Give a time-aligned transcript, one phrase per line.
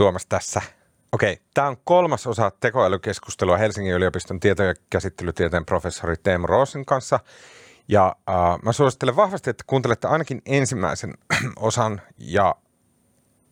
[0.00, 0.62] Tuomas tässä.
[1.12, 7.20] Okei, tämä on kolmas osa tekoälykeskustelua Helsingin yliopiston tieto- ja käsittelytieteen professori Teemu Roosin kanssa.
[7.88, 11.14] Ja äh, mä suosittelen vahvasti, että kuuntelette ainakin ensimmäisen
[11.56, 12.54] osan ja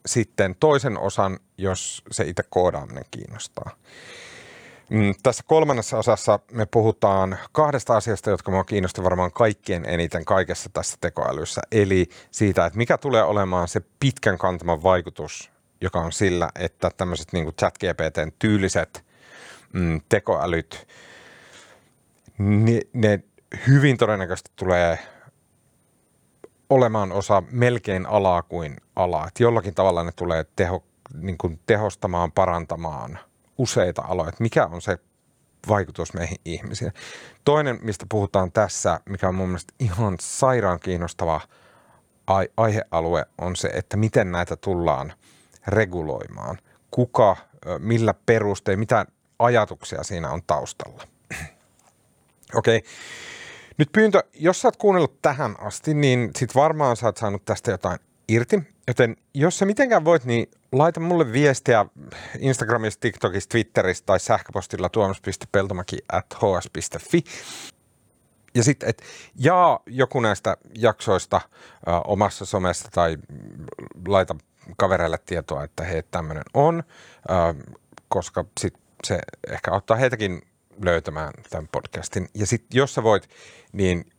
[0.06, 3.70] sitten toisen osan, jos se itse koodaaminen kiinnostaa.
[4.90, 10.70] Mm, tässä kolmannessa osassa me puhutaan kahdesta asiasta, jotka minua kiinnostaa varmaan kaikkien eniten kaikessa
[10.72, 11.60] tässä tekoälyssä.
[11.72, 17.32] Eli siitä, että mikä tulee olemaan se pitkän kantaman vaikutus, joka on sillä, että tämmöiset
[17.32, 19.04] niin chat-GPTn tyyliset
[19.72, 20.88] mm, tekoälyt,
[22.38, 23.20] ne, ne
[23.66, 24.98] hyvin todennäköisesti tulee
[26.70, 29.26] olemaan osa melkein alaa kuin alaa.
[29.26, 33.18] Että jollakin tavalla ne tulee teho, niin kuin tehostamaan, parantamaan
[33.58, 34.28] useita aloja.
[34.28, 34.98] Että mikä on se
[35.68, 36.92] vaikutus meihin ihmisiin.
[37.44, 41.40] Toinen, mistä puhutaan tässä, mikä on mun mielestä ihan sairaan kiinnostava
[42.56, 45.12] aihealue, on se, että miten näitä tullaan
[45.68, 46.58] reguloimaan.
[46.90, 47.36] Kuka,
[47.78, 49.06] millä perustein, mitä
[49.38, 51.02] ajatuksia siinä on taustalla.
[52.54, 52.76] Okei.
[52.76, 52.90] Okay.
[53.78, 57.70] Nyt pyyntö, jos sä oot kuunnellut tähän asti, niin sit varmaan sä oot saanut tästä
[57.70, 58.62] jotain irti.
[58.88, 61.86] Joten jos sä mitenkään voit, niin laita mulle viestiä
[62.38, 65.98] Instagramissa, TikTokissa, Twitterissä tai sähköpostilla tuomas.peltomaki.
[68.54, 71.40] Ja sitten, että jaa joku näistä jaksoista
[71.88, 73.16] ö, omassa somessa tai
[74.08, 74.36] laita
[74.76, 76.82] kavereille tietoa, että hei, tämmöinen on,
[77.30, 77.74] ö,
[78.08, 78.74] koska sit
[79.04, 79.18] se
[79.50, 80.42] ehkä auttaa heitäkin
[80.84, 82.28] löytämään tämän podcastin.
[82.34, 83.28] Ja sitten jos sä voit,
[83.72, 84.12] niin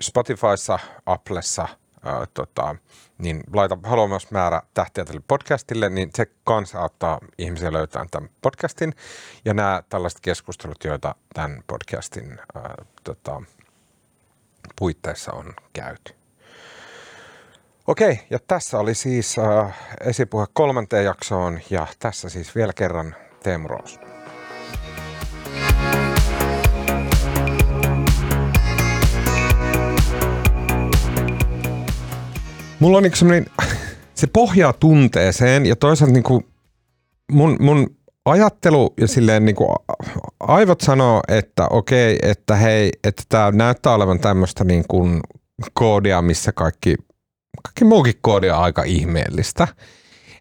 [0.00, 1.68] Spotifyssa, Applessa,
[2.04, 2.76] ää, tota,
[3.18, 8.94] niin laita myös määrä tähtiä tälle podcastille, niin se kanssa auttaa ihmisiä löytämään tämän podcastin.
[9.44, 13.42] Ja nämä tällaiset keskustelut, joita tämän podcastin ää, tota,
[14.76, 16.14] puitteissa on käyty.
[17.86, 23.68] Okei, ja tässä oli siis äh, esipuhe kolmanteen jaksoon, ja tässä siis vielä kerran Teemu
[23.68, 24.00] Roos.
[32.80, 33.46] Mulla on niinku semmoinen,
[34.14, 36.42] se pohjaa tunteeseen ja toisaalta niinku
[37.32, 39.74] mun, mun ajattelu ja silleen niinku
[40.40, 45.06] aivot sanoo, että okei, että hei, että tämä näyttää olevan tämmöistä niinku
[45.72, 46.94] koodia, missä kaikki,
[47.62, 49.68] kaikki muukin koodi on aika ihmeellistä.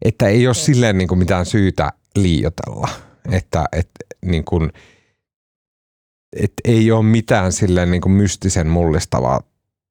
[0.02, 2.90] Että ei ole silleen niinku mitään syytä liiotella.
[3.32, 3.90] Että et,
[4.26, 4.68] niinku,
[6.36, 9.42] et ei ole mitään silleen niinku mystisen mullistavaa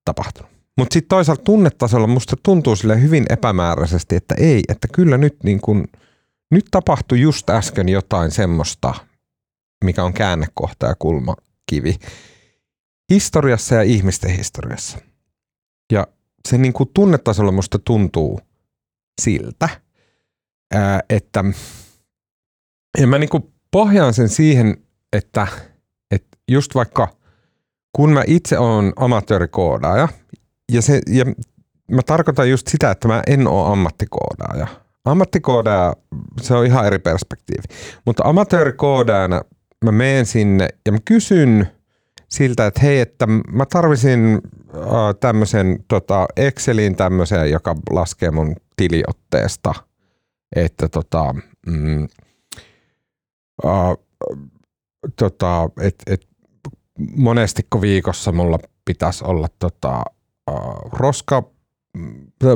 [0.05, 0.53] tapahtunut.
[0.79, 5.61] Mutta sitten toisaalta tunnetasolla musta tuntuu sille hyvin epämääräisesti, että ei, että kyllä nyt, niin
[5.61, 5.89] kun,
[6.51, 8.95] nyt tapahtui just äsken jotain semmoista,
[9.85, 11.97] mikä on käännekohta ja kulmakivi
[13.11, 14.99] historiassa ja ihmisten historiassa.
[15.93, 16.07] Ja
[16.49, 18.41] se niin kuin tunnetasolla musta tuntuu
[19.21, 19.69] siltä,
[21.09, 21.45] että
[23.01, 24.77] ja mä niin kuin pohjaan sen siihen,
[25.13, 25.47] että,
[26.11, 27.09] että just vaikka
[27.93, 30.09] kun mä itse olen amatöörikoodaaja
[30.73, 31.25] ja, se, ja
[31.91, 34.67] mä tarkoitan just sitä, että mä en ole ammattikoodaaja.
[35.05, 35.95] Ammattikoodaja,
[36.41, 37.63] se on ihan eri perspektiivi.
[38.05, 39.43] Mutta amatöörikoodaajana
[39.85, 41.69] mä menen sinne ja mä kysyn
[42.33, 44.41] siltä, että hei, että mä tarvisin
[44.75, 44.83] äh,
[45.21, 49.75] tämmöisen tota, Excelin tämmöisen, joka laskee mun tiliotteesta,
[50.57, 51.35] että tota,
[51.67, 52.09] mm,
[53.65, 53.97] äh,
[55.17, 56.27] tota, et, et
[57.17, 60.03] monestiko viikossa mulla pitäisi olla tota,
[60.93, 61.43] roska,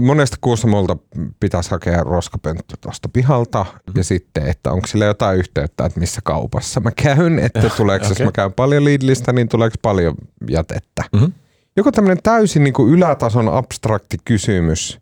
[0.00, 0.96] monesta kuussa multa
[1.40, 3.92] pitäisi hakea roskapönttö tuosta pihalta mm-hmm.
[3.96, 8.16] ja sitten, että onko sillä jotain yhteyttä, että missä kaupassa mä käyn, että tuleeko, okay.
[8.18, 10.14] jos mä käyn paljon Lidlistä, niin tuleeko paljon
[10.50, 11.04] jätettä.
[11.12, 11.32] Mm-hmm.
[11.76, 15.00] Joku tämmöinen täysin niin kuin ylätason abstrakti kysymys,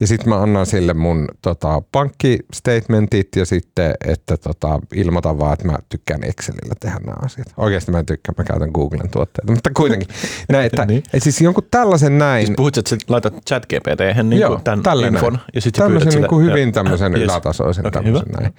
[0.00, 5.66] ja sitten mä annan sille mun tota, pankkistatementit ja sitten, että tota, ilmoitan vaan, että
[5.66, 7.46] mä tykkään Excelillä tehdä nämä asiat.
[7.56, 10.08] Oikeasti mä en tykkää, mä käytän Googlen tuotteita, mutta kuitenkin.
[10.52, 11.02] näin, että, niin.
[11.12, 12.46] et siis jonkun tällaisen näin.
[12.46, 14.82] Siis puhut, että laitat chat GPT niin Joo, tämän
[15.14, 15.44] infon näin.
[15.54, 17.24] ja sitten Tämmöisen niin kuin hyvin tämmöisen yes.
[17.24, 18.40] ylätasoisen okay, tämmöisen hyvä.
[18.40, 18.54] näin.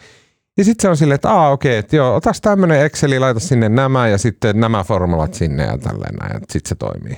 [0.58, 3.40] Ja sitten se on silleen, että aa okei, okay, että joo, otas tämmöinen Exceli, laita
[3.40, 7.18] sinne nämä ja sitten nämä formulat sinne ja tälleen näin, että sitten se toimii.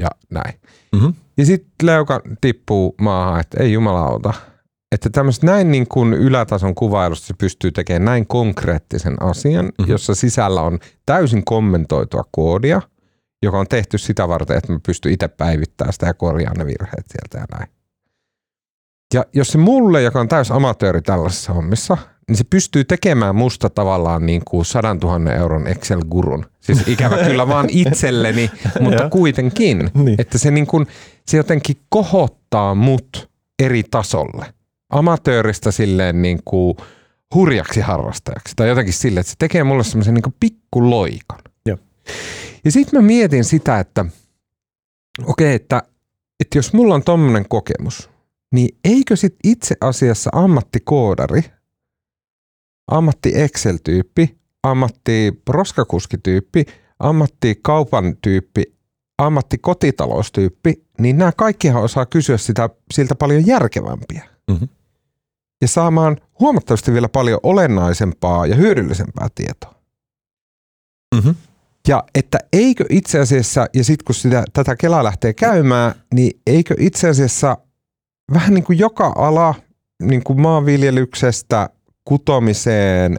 [0.00, 0.60] Ja näin.
[0.92, 1.14] Mm-hmm.
[1.36, 4.34] Ja sitten leuka tippuu maahan, että ei jumalauta.
[4.92, 9.90] Että tämmöistä näin niin kuin ylätason kuvailusta se pystyy tekemään näin konkreettisen asian, mm-hmm.
[9.90, 12.82] jossa sisällä on täysin kommentoitua koodia,
[13.42, 17.06] joka on tehty sitä varten, että mä pystyn itse päivittämään sitä ja korjaamaan ne virheet
[17.08, 17.70] sieltä ja näin.
[19.14, 21.96] Ja jos se mulle, joka on täys amatööri tällaisessa hommissa,
[22.28, 26.46] niin se pystyy tekemään musta tavallaan niin kuin sadan tuhannen euron Excel-gurun.
[26.60, 29.90] Siis ikävä kyllä vaan itselleni, mutta kuitenkin.
[29.94, 30.20] Niin.
[30.20, 30.86] Että se, niin kuin,
[31.26, 33.30] se jotenkin kohottaa mut
[33.62, 34.46] eri tasolle.
[34.90, 36.76] amatööristä silleen niin kuin
[37.34, 38.52] hurjaksi harrastajaksi.
[38.56, 41.38] Tai jotenkin silleen, että se tekee mulle semmoisen niin pikkuloikan.
[41.66, 41.78] Joo.
[42.64, 44.04] Ja sitten mä mietin sitä, että
[45.26, 45.82] okei, okay, että,
[46.40, 48.10] että jos mulla on tommonen kokemus,
[48.54, 51.42] niin eikö sit itse asiassa ammattikoodari,
[52.88, 56.64] ammatti Excel-tyyppi, ammatti roskakuskityyppi,
[56.98, 58.62] ammatti kaupan tyyppi,
[59.18, 64.24] ammatti kotitaloustyyppi, niin nämä kaikkihan osaa kysyä sitä siltä paljon järkevämpiä.
[64.50, 64.68] Mm-hmm.
[65.62, 69.74] Ja saamaan huomattavasti vielä paljon olennaisempaa ja hyödyllisempää tietoa.
[71.14, 71.34] Mm-hmm.
[71.88, 76.74] Ja että eikö itse asiassa, ja sitten kun sitä, tätä Kelaa lähtee käymään, niin eikö
[76.78, 77.56] itse asiassa
[78.34, 79.54] vähän niin kuin joka ala,
[80.02, 81.70] niin kuin maanviljelyksestä
[82.08, 83.16] kutomiseen,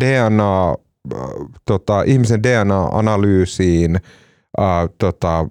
[0.00, 0.74] DNA, äh,
[1.64, 3.96] tota, ihmisen DNA-analyysiin,
[4.60, 5.46] äh, tota,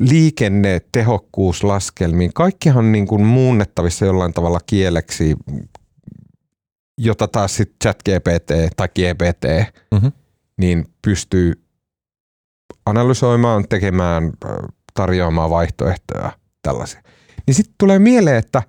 [0.00, 5.36] liikennetehokkuuslaskelmiin, kaikkihan on niin kuin muunnettavissa jollain tavalla kieleksi,
[6.98, 9.44] jota taas sitten chat GPT tai GPT
[9.94, 10.12] mm-hmm.
[10.58, 11.62] niin pystyy
[12.86, 14.32] analysoimaan, tekemään,
[14.94, 16.32] tarjoamaan vaihtoehtoja
[16.62, 17.02] tällaisia.
[17.46, 18.62] Niin sitten tulee mieleen, että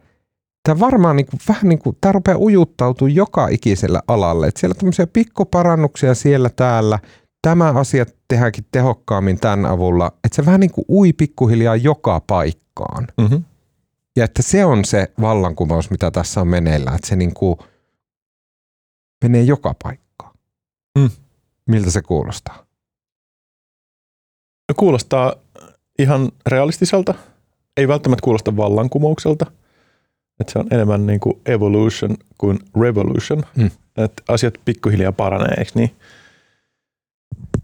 [0.66, 4.48] tämä varmaan niin kuin, vähän niin kuin, tämä rupeaa ujuttautua joka ikiselle alalle.
[4.48, 7.00] Että siellä on tämmöisiä pikkuparannuksia siellä täällä,
[7.42, 13.08] tämä asia tehdäänkin tehokkaammin tämän avulla, että se vähän niin kuin ui pikkuhiljaa joka paikkaan.
[13.22, 13.44] Mm-hmm.
[14.16, 17.58] Ja että se on se vallankumous, mitä tässä on meneillään, että se niin kuin
[19.24, 20.34] menee joka paikkaan.
[21.00, 21.10] Mm.
[21.70, 22.66] Miltä se kuulostaa?
[24.70, 25.36] No kuulostaa
[26.00, 27.14] ihan realistiselta.
[27.78, 29.52] Ei välttämättä kuulosta vallankumoukselta.
[30.40, 33.44] Että se on enemmän niin kuin evolution kuin revolution.
[33.56, 33.72] Mm.
[33.98, 35.92] Että asiat pikkuhiljaa paranee, eikö niin?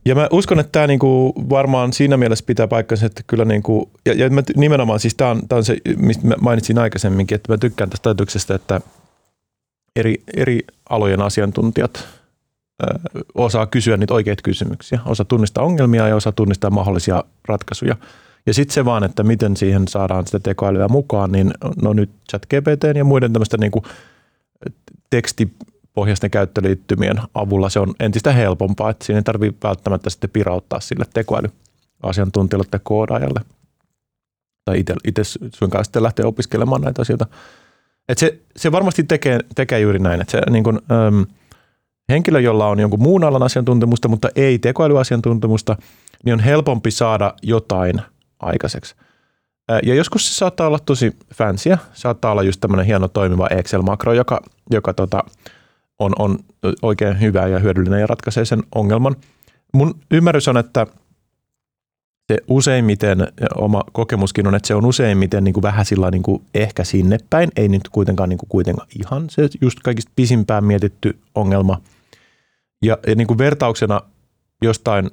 [0.05, 4.13] Ja mä uskon, että tämä niinku varmaan siinä mielessä pitää paikkansa, että kyllä niinku, ja,
[4.13, 7.57] ja mä nimenomaan siis tämä on, tää on se, mistä mä mainitsin aikaisemminkin, että mä
[7.57, 8.81] tykkään tästä ajatuksesta, että
[9.95, 10.59] eri, eri
[10.89, 12.07] alojen asiantuntijat
[12.83, 12.85] ö,
[13.35, 17.95] osaa kysyä niitä oikeita kysymyksiä, osaa tunnistaa ongelmia ja osaa tunnistaa mahdollisia ratkaisuja.
[18.45, 22.45] Ja sitten se vaan, että miten siihen saadaan sitä tekoälyä mukaan, niin no nyt chat
[22.45, 23.83] GPT ja muiden tämmöistä niinku
[25.09, 25.53] teksti
[25.93, 31.05] pohjaisten käyttöliittymien avulla se on entistä helpompaa, että siinä ei tarvitse välttämättä sitten pirauttaa sille
[31.13, 33.41] tekoälyasiantuntijalle tai koodaajalle
[34.65, 35.21] tai itse
[35.55, 37.27] suinkaan sitten lähteä opiskelemaan näitä asioita.
[38.09, 41.25] Et se, se varmasti tekee, tekee juuri näin, että se niin kuin, äm,
[42.09, 45.77] henkilö, jolla on jonkun muun alan asiantuntemusta, mutta ei tekoälyasiantuntemusta,
[46.25, 48.01] niin on helpompi saada jotain
[48.41, 48.95] aikaiseksi.
[49.83, 54.41] Ja joskus se saattaa olla tosi fansia, saattaa olla just tämmöinen hieno toimiva Excel-makro, joka,
[54.71, 55.23] joka tota,
[55.99, 56.39] on, on
[56.81, 59.15] oikein hyvä ja hyödyllinen ja ratkaisee sen ongelman.
[59.73, 60.87] Mun ymmärrys on, että
[62.31, 66.43] se useimmiten, oma kokemuskin on, että se on useimmiten niin kuin vähän sillä niin kuin
[66.53, 71.19] ehkä sinne päin, ei nyt kuitenkaan, niin kuin kuitenkaan ihan se just kaikista pisimpään mietitty
[71.35, 71.81] ongelma.
[72.81, 74.01] Ja, ja niin kuin vertauksena
[74.61, 75.11] jostain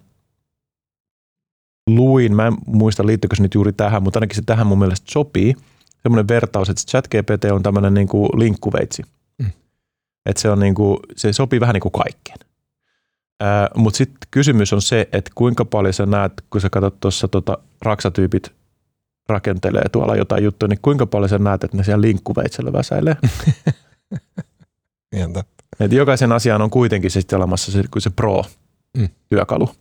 [1.88, 5.12] luin, mä en muista liittyykö se nyt juuri tähän, mutta ainakin se tähän mun mielestä
[5.12, 5.55] sopii,
[6.02, 9.02] semmoinen vertaus, että ChatGPT on tämmöinen niin kuin linkkuveitsi–
[10.29, 12.38] että se, on niinku, se sopii vähän niin kuin kaikkeen.
[13.75, 17.58] Mutta sitten kysymys on se, että kuinka paljon sä näet, kun sä katsot tuossa tota,
[17.82, 18.52] raksatyypit
[19.29, 23.17] rakentelee tuolla jotain juttua, niin kuinka paljon sä näet, että ne siellä linkkuveitsellä väsäilee?
[25.81, 29.66] Et jokaisen asian on kuitenkin sitten olemassa se, se pro-työkalu.
[29.66, 29.73] Mm.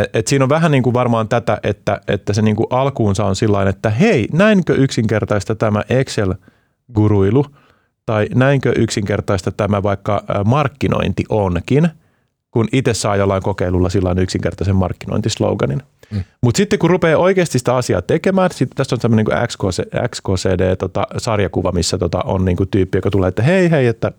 [0.00, 3.24] Et, et siinä on vähän niin kuin varmaan tätä, että, että se niin kuin alkuunsa
[3.24, 7.46] on sillä että hei, näinkö yksinkertaista tämä Excel-guruilu–
[8.06, 11.88] tai näinkö yksinkertaista tämä vaikka markkinointi onkin,
[12.50, 15.82] kun itse saa jollain kokeilulla sillä yksinkertaisen markkinointisloganin.
[16.10, 16.24] Mm.
[16.42, 21.68] Mutta sitten kun rupeaa oikeasti sitä asiaa tekemään, sitten tässä on tämmöinen niin XKC, XKCD-sarjakuva,
[21.68, 24.12] tota, missä tota, on niin kuin tyyppi, joka tulee, että hei hei, että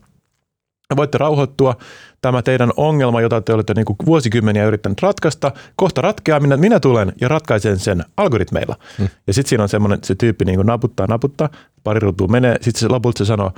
[0.96, 1.76] voitte rauhoittua,
[2.22, 6.80] tämä teidän ongelma, jota te olette niin kuin vuosikymmeniä yrittäneet ratkaista, kohta ratkeaa, minä, minä
[6.80, 8.76] tulen ja ratkaisen sen algoritmeilla.
[9.00, 9.08] Mm.
[9.28, 11.50] Ja sitten siinä on semmoinen, se tyyppi niin kuin naputtaa, naputtaa,
[11.84, 13.52] pari ruutua menee, sitten se lopulta se sanoo,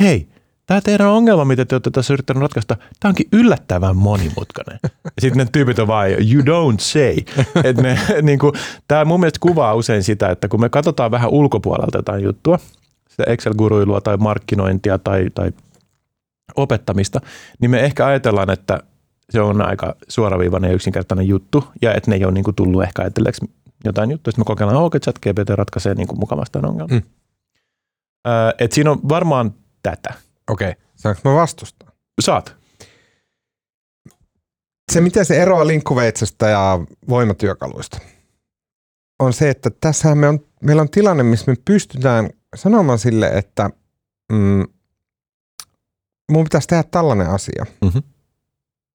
[0.00, 0.28] hei,
[0.66, 4.78] tämä teidän ongelma, mitä te olette tässä yrittäneet ratkaista, tämä onkin yllättävän monimutkainen.
[5.04, 7.16] Ja sitten ne tyypit on vaan, you don't say.
[7.68, 8.52] Et ne, niin kuin,
[8.88, 12.58] tämä mun mielestä kuvaa usein sitä, että kun me katsotaan vähän ulkopuolelta jotain juttua,
[13.08, 15.50] sitä Excel-guruilua tai markkinointia tai, tai
[16.56, 17.20] opettamista,
[17.60, 18.80] niin me ehkä ajatellaan, että
[19.30, 22.82] se on aika suoraviivainen ja yksinkertainen juttu, ja että ne ei ole niin kuin tullut
[22.82, 23.50] ehkä ajatelleeksi
[23.84, 24.32] jotain juttuja.
[24.32, 26.88] Sitten me kokeillaan, että chat GPT ratkaisee niin kuin mukavasti ongelman.
[26.90, 27.02] Mm.
[28.26, 30.14] Öö, et siinä on varmaan tätä.
[30.50, 30.82] Okei, okay.
[30.96, 31.90] saanko mä vastustaa?
[32.20, 32.56] Saat.
[34.92, 37.98] Se, miten se eroaa linkkuveitsestä ja voimatyökaluista,
[39.18, 43.70] on se, että tässähän me on, meillä on tilanne, missä me pystytään sanomaan sille, että
[44.32, 44.64] mm,
[46.32, 47.66] mun pitäisi tehdä tällainen asia.
[47.84, 47.98] Mhm.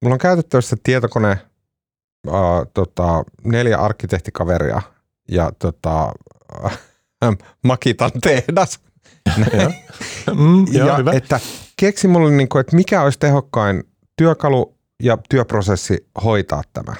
[0.02, 2.34] Mulla on käytettävissä tietokone, äh,
[2.74, 4.82] tota, neljä arkkitehtikaveria
[5.28, 6.12] ja tota,
[6.64, 6.78] äh,
[7.64, 8.80] Makitan tehdas.
[10.34, 11.12] Mm, joo, ja hyvä.
[11.12, 11.40] että
[11.76, 13.84] keksi mulle, niin kuin, että mikä olisi tehokkain
[14.16, 16.94] työkalu ja työprosessi hoitaa tämä.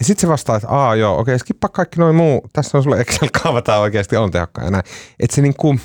[0.00, 2.48] Ja sitten se vastaa, että aa joo, okei, skippaa kaikki noin muu.
[2.52, 4.64] Tässä on sulle Excel-kaava, tämä oikeasti on tehokkain.
[4.64, 4.84] Ja näin.
[5.20, 5.80] Että se, niin kuin,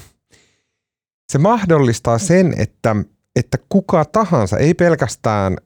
[1.32, 2.96] se mahdollistaa sen, että,
[3.36, 5.58] että kuka tahansa, ei pelkästään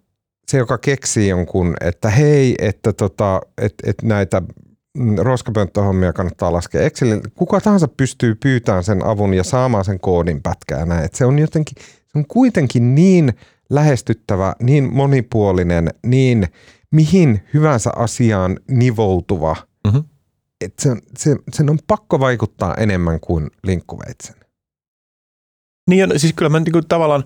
[0.48, 4.42] se, joka keksii jonkun, että hei, että tota, et, et näitä
[4.98, 7.22] mm, roskapönttöhommia kannattaa laskea Excelin.
[7.36, 11.06] Kuka tahansa pystyy pyytämään sen avun ja saamaan sen koodin pätkää näin.
[11.06, 13.34] Et se on jotenkin, se on kuitenkin niin
[13.70, 16.48] lähestyttävä, niin monipuolinen, niin
[16.92, 19.56] mihin hyvänsä asiaan nivoutuva,
[19.88, 19.98] Mhm.
[20.62, 24.36] että sen, se, sen on pakko vaikuttaa enemmän kuin linkkuveitsen.
[25.90, 27.24] Niin, siis kyllä mä niin kuin tavallaan,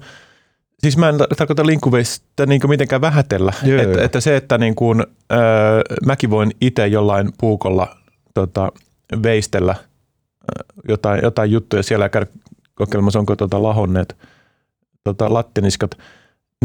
[0.82, 3.54] siis mä en tar- tarkoita linkkuveistä niin kuin mitenkään vähätellä.
[3.64, 5.40] Joo, että, että se, että niin kuin, öö,
[6.06, 7.98] mäkin voin itse jollain puukolla
[8.34, 8.72] tota,
[9.24, 9.76] veistellä
[10.88, 12.28] jotain, jotain juttuja siellä ja käydä
[12.76, 14.18] kokeilemassa, onko tota lahonneet
[15.04, 15.98] tota, lattiniskat,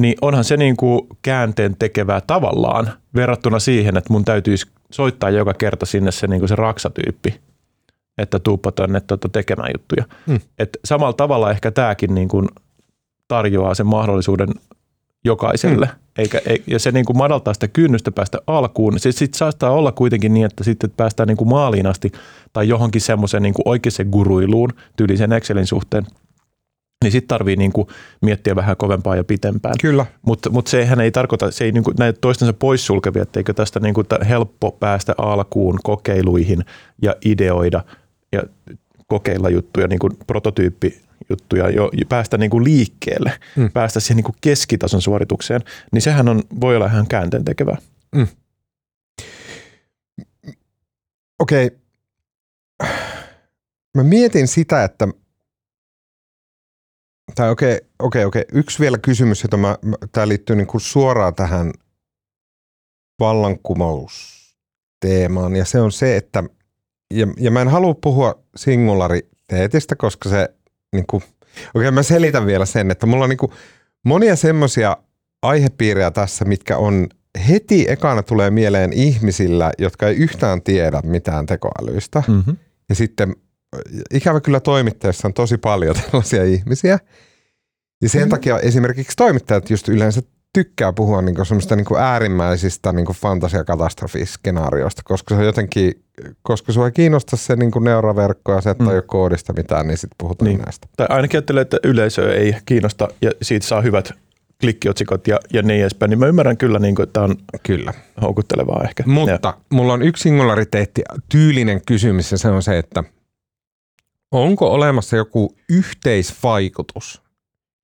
[0.00, 5.54] niin onhan se niin kuin käänteen tekevää tavallaan verrattuna siihen, että mun täytyisi soittaa joka
[5.54, 7.40] kerta sinne se, niin kuin se raksatyyppi,
[8.18, 10.04] että tuuppa tänne tota, tekemään juttuja.
[10.26, 10.40] Mm.
[10.58, 12.48] Et samalla tavalla ehkä tämäkin niin kuin
[13.28, 14.48] tarjoaa sen mahdollisuuden
[15.24, 16.06] jokaiselle, mm.
[16.18, 18.98] Eikä, ei, ja se niin kuin madaltaa sitä kynnystä päästä alkuun.
[18.98, 22.12] Se sitten saattaa olla kuitenkin niin, että sitten päästään niin kuin maaliin asti
[22.52, 26.06] tai johonkin semmoiseen niin oikeaan guruiluun tyylisen Excelin suhteen,
[27.04, 27.88] niin sitten tarvii niin kuin
[28.22, 29.74] miettiä vähän kovempaa ja pitempään.
[29.80, 30.06] Kyllä.
[30.26, 34.28] Mutta mut sehän ei tarkoita, se ei niinku näitä toistensa poissulkevia, etteikö tästä niinku t-
[34.28, 36.64] helppo päästä alkuun kokeiluihin
[37.02, 37.84] ja ideoida
[38.32, 38.42] ja
[39.06, 41.05] kokeilla juttuja, niin kuin prototyyppijuttuja,
[41.74, 43.62] jo, jo päästä niin kuin liikkeelle, Mm.
[43.62, 43.70] mm.
[43.72, 45.60] päästä siihen niin kuin keskitason suoritukseen,
[45.92, 47.76] niin sehän on, voi olla ihan käänteen tekevää.
[51.38, 51.70] Okei.
[53.94, 55.08] Mä mietin sitä, että
[57.34, 58.44] tai okei, okei, okei.
[58.52, 61.72] Yksi vielä kysymys, jota mä, mä tämä liittyy niin kuin suoraan tähän
[63.20, 66.44] vallankumousteemaan, ja se on se, että
[67.14, 70.54] ja, ja mä en halua puhua singulariteetistä, koska se
[70.92, 71.22] niin kuin,
[71.74, 73.52] okei, mä selitän vielä sen, että mulla on niin kuin
[74.04, 74.96] monia semmoisia
[75.42, 77.06] aihepiirejä tässä, mitkä on
[77.48, 82.22] heti ekana tulee mieleen ihmisillä, jotka ei yhtään tiedä mitään tekoälyistä.
[82.28, 82.56] Mm-hmm.
[82.88, 83.36] Ja sitten
[84.14, 86.98] ikävä kyllä toimittajissa on tosi paljon tällaisia ihmisiä.
[88.02, 88.28] Ja sen Mm.
[88.28, 90.22] takia esimerkiksi toimittajat just yleensä
[90.56, 96.02] tykkää puhua niinku semmoista niinku äärimmäisistä niinku fantasiakatastrofiskenaarioista, koska se on jotenkin,
[96.42, 98.90] koska sua ei kiinnosta se niinku neuraverkko ja se, että Mm.
[98.90, 100.60] ei ole koodista mitään, niin sitten puhutaan Niin.
[100.60, 100.88] näistä.
[100.96, 104.12] Tai ainakin ajattelee, että yleisö ei kiinnosta ja siitä saa hyvät
[104.60, 107.94] klikkiotsikot ja, ja niin edespäin, niin mä ymmärrän kyllä, niin kuin, että on Kyllä.
[108.22, 109.02] houkuttelevaa ehkä.
[109.06, 113.04] Mutta mulla on yksi singulariteetti tyylinen kysymys ja se on se, että
[114.32, 117.22] onko olemassa joku yhteisvaikutus,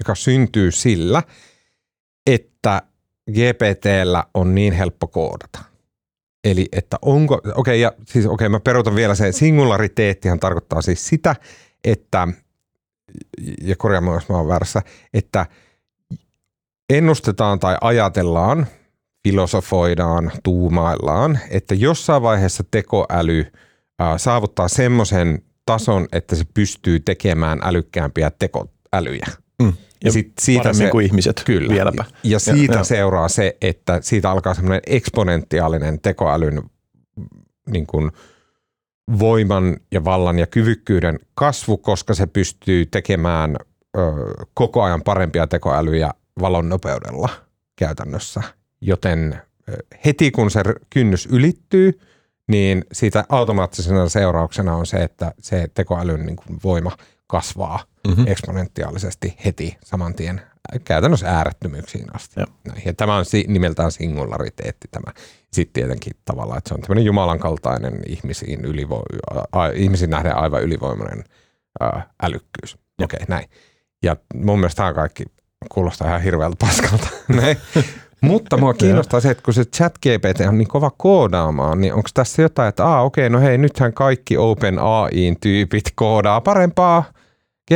[0.00, 1.22] joka syntyy sillä,
[2.26, 2.82] että
[3.30, 5.58] GPTllä on niin helppo koodata.
[6.44, 10.82] Eli että onko, okei, okay, ja siis okei, okay, mä peruutan vielä se, singulariteettihan tarkoittaa
[10.82, 11.36] siis sitä,
[11.84, 12.28] että,
[13.62, 14.82] ja korjaan myös mä oon väärässä,
[15.14, 15.46] että
[16.90, 18.66] ennustetaan tai ajatellaan,
[19.28, 23.52] filosofoidaan, tuumaillaan, että jossain vaiheessa tekoäly
[24.16, 29.26] saavuttaa semmoisen tason, että se pystyy tekemään älykkäämpiä tekoälyjä.
[29.62, 29.66] Mm.
[29.68, 29.72] Ja,
[30.04, 31.74] Ja sit siitä se, kuin ihmiset Kyllä.
[31.74, 32.04] vieläpä.
[32.22, 36.62] Ja siitä Ja- seuraa se, että siitä alkaa semmoinen eksponentiaalinen tekoälyn
[37.70, 38.10] niin kuin
[39.18, 43.56] voiman ja vallan ja kyvykkyyden kasvu, koska se pystyy tekemään
[43.96, 44.00] ö,
[44.54, 47.28] koko ajan parempia tekoälyjä valon nopeudella
[47.76, 48.42] käytännössä.
[48.80, 52.00] Joten ö, heti kun se kynnys ylittyy,
[52.48, 56.96] niin siitä automaattisena seurauksena on se, että se tekoälyn niin kuin voima
[57.32, 58.24] kasvaa Mm-hmm.
[58.26, 60.40] eksponentiaalisesti heti saman tien
[60.84, 62.34] käytännössä äärettömyyksiin asti.
[62.68, 62.82] Näin.
[62.84, 65.12] Ja tämä on si- nimeltään singulariteetti tämä.
[65.52, 69.02] Sitten tietenkin tavallaan, että se on tämmöinen Jumalan kaltainen ihmisiin, ylivo-
[69.52, 71.24] a- ihmisiin nähden aivan ylivoimainen
[71.80, 72.76] ää, älykkyys.
[72.98, 73.04] Joo.
[73.04, 73.48] Okei, näin.
[74.02, 75.24] Ja mun mielestä tämä kaikki
[75.74, 77.08] kuulostaa ihan hirveältä paskalta.
[78.20, 82.08] Mutta mua kiinnostaa se, että kun se chat GPT on niin kova koodaamaan, niin onko
[82.14, 87.04] tässä jotain, että aa okei, no hei, nythän kaikki Open AIin tyypit koodaa parempaa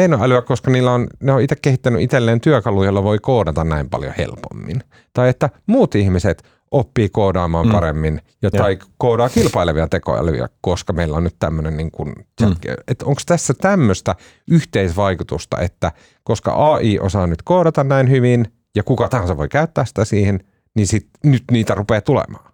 [0.01, 4.15] keinoälyä, koska niillä on, ne on itse kehittänyt itselleen työkaluja, joilla voi koodata näin paljon
[4.19, 4.81] helpommin.
[5.13, 7.73] Tai että muut ihmiset oppii koodaamaan Mm.
[7.73, 12.09] paremmin ja tai koodaa kilpailevia tekoälyjä, koska meillä on nyt tämmöinen niin kuin,
[12.41, 12.55] Mm.
[12.89, 14.15] että onko tässä tämmöistä
[14.51, 15.93] yhteisvaikutusta, että
[16.25, 20.41] koska AI osaa nyt koodata näin hyvin ja kuka tahansa voi käyttää sitä siihen,
[20.75, 22.53] niin sit, nyt niitä rupeaa tulemaan.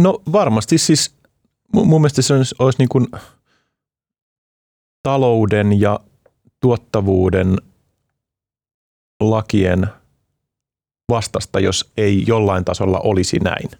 [0.00, 1.14] No varmasti siis
[1.76, 3.06] mu- mun mielestä se olisi, olisi niin kuin
[5.02, 6.00] talouden ja
[6.60, 7.56] tuottavuuden
[9.20, 9.86] lakien
[11.08, 13.70] vastasta, jos ei jollain tasolla olisi näin.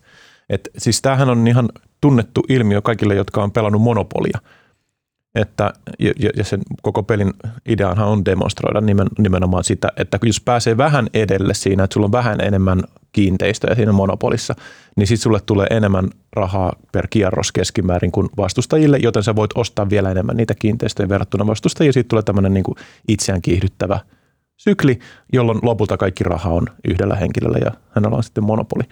[0.49, 1.69] Et siis tämähän on ihan
[2.00, 4.38] tunnettu ilmiö kaikille, jotka on pelannut monopolia.
[5.35, 7.33] Että, ja, ja- sen koko pelin
[7.67, 12.12] ideahan on demonstroida nimen, nimenomaan sitä, että jos pääsee vähän edelle siinä, että sulla on
[12.12, 14.54] vähän enemmän kiinteistöjä siinä monopolissa,
[14.97, 19.90] niin sitten sulle tulee enemmän rahaa per kierros keskimäärin kuin vastustajille, joten sä voit ostaa
[19.90, 21.92] vielä enemmän niitä kiinteistöjä verrattuna vastustajiin.
[21.92, 22.64] Sitten tulee tämmöinen niin
[23.09, 24.00] itseään kiihdyttävä
[24.57, 24.99] sykli,
[25.33, 28.85] jolloin lopulta kaikki raha on yhdellä henkilöllä ja hänellä on sitten monopoli.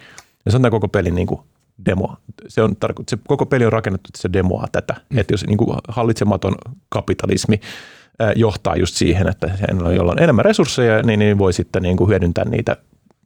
[0.45, 1.41] Ja se on tämä koko pelin niin kuin
[1.85, 2.15] demo.
[2.47, 4.95] Se, on tarko- se koko peli on rakennettu, että se demoaa tätä.
[5.09, 5.17] Mm.
[5.17, 6.55] Että jos niin kuin hallitsematon
[6.89, 7.59] kapitalismi
[8.35, 9.49] johtaa just siihen, että
[9.95, 12.77] jolla on enemmän resursseja, niin, niin voi sitten niin kuin hyödyntää niitä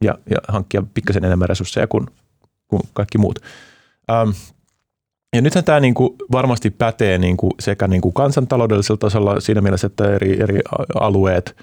[0.02, 2.06] ja, ja hankkia pikkasen enemmän resursseja kuin,
[2.68, 3.38] kuin kaikki muut.
[4.10, 4.30] Ähm,
[5.36, 9.60] ja nythän tämä niin kuin varmasti pätee niin kuin sekä niin kuin kansantaloudellisella tasolla siinä
[9.60, 10.58] mielessä, että eri, eri
[11.00, 11.56] alueet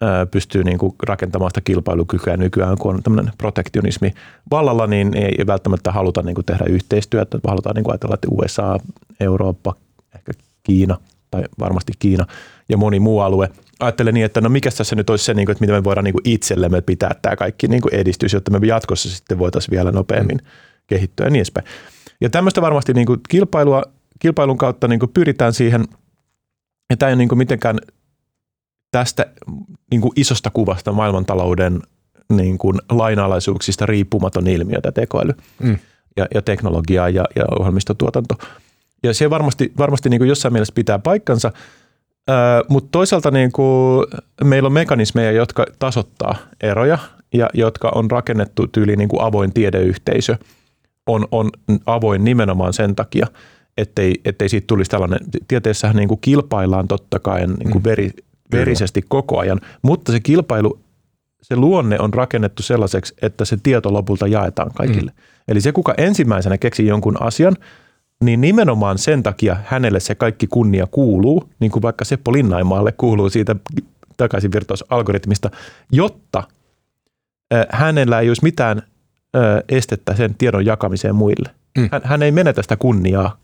[0.00, 4.12] ää, pystyy niin kuin rakentamaan sitä kilpailukykyä nykyään, kun on tämmöinen protektionismi
[4.50, 7.38] vallalla, niin ei välttämättä haluta niin kuin tehdä yhteistyötä.
[7.46, 8.78] Halutaan niin kuin ajatella, että USA,
[9.20, 9.74] Eurooppa,
[10.14, 10.96] ehkä Kiina
[11.30, 12.26] tai varmasti Kiina
[12.68, 13.50] ja moni muu alue
[13.80, 16.04] ajattelen niin, että no mikä tässä nyt olisi se, niin kuin, että miten me voidaan
[16.04, 19.92] niin kuin itsellemme pitää tämä kaikki niin kuin edistys, jotta me jatkossa sitten voitaisiin vielä
[19.92, 20.38] nopeammin
[20.86, 21.66] kehittyä ja niin edespäin.
[22.20, 23.82] Ja tämmöistä varmasti niin kuin kilpailua,
[24.18, 25.84] kilpailun kautta niin kuin pyritään siihen,
[26.90, 27.78] ja tämä ei ole niin kuin mitenkään
[28.90, 29.26] tästä
[29.90, 31.80] niin kuin isosta kuvasta maailmantalouden
[32.30, 35.78] niin kuin lainalaisuuksista riippumaton ilmiö, tämä tekoäly Mm.
[36.16, 38.34] ja, ja teknologia ja, ja ohjelmistotuotanto.
[39.02, 41.52] Ja se varmasti, varmasti niin kuin jossain mielessä pitää paikkansa,
[42.68, 44.06] mutta toisaalta niin kuin
[44.44, 46.98] meillä on mekanismeja, jotka tasoittaa eroja
[47.34, 50.36] ja jotka on rakennettu tyyliin niin kuin avoin tiedeyhteisö
[51.06, 51.50] on, on
[51.86, 53.26] avoin nimenomaan sen takia,
[53.76, 58.10] ettei, ettei siitä tulisi tällainen, tieteessähän niin kuin kilpaillaan totta kai niin kuin veri,
[58.52, 60.80] verisesti koko ajan, mutta se kilpailu,
[61.42, 65.10] se luonne on rakennettu sellaiseksi, että se tieto lopulta jaetaan kaikille.
[65.16, 65.22] Mm.
[65.48, 67.56] Eli se, kuka ensimmäisenä keksi jonkun asian,
[68.24, 73.30] niin nimenomaan sen takia hänelle se kaikki kunnia kuuluu, niin kuin vaikka Seppo Linnaimaalle kuuluu
[73.30, 73.56] siitä
[74.16, 75.50] takaisinvirtausalgoritmista,
[75.92, 76.42] jotta
[77.70, 78.82] hänellä ei olisi mitään
[79.68, 81.50] estettä sen tiedon jakamiseen muille.
[81.78, 81.88] Mm.
[81.92, 83.36] Hän, hän ei menetä sitä kunniaa,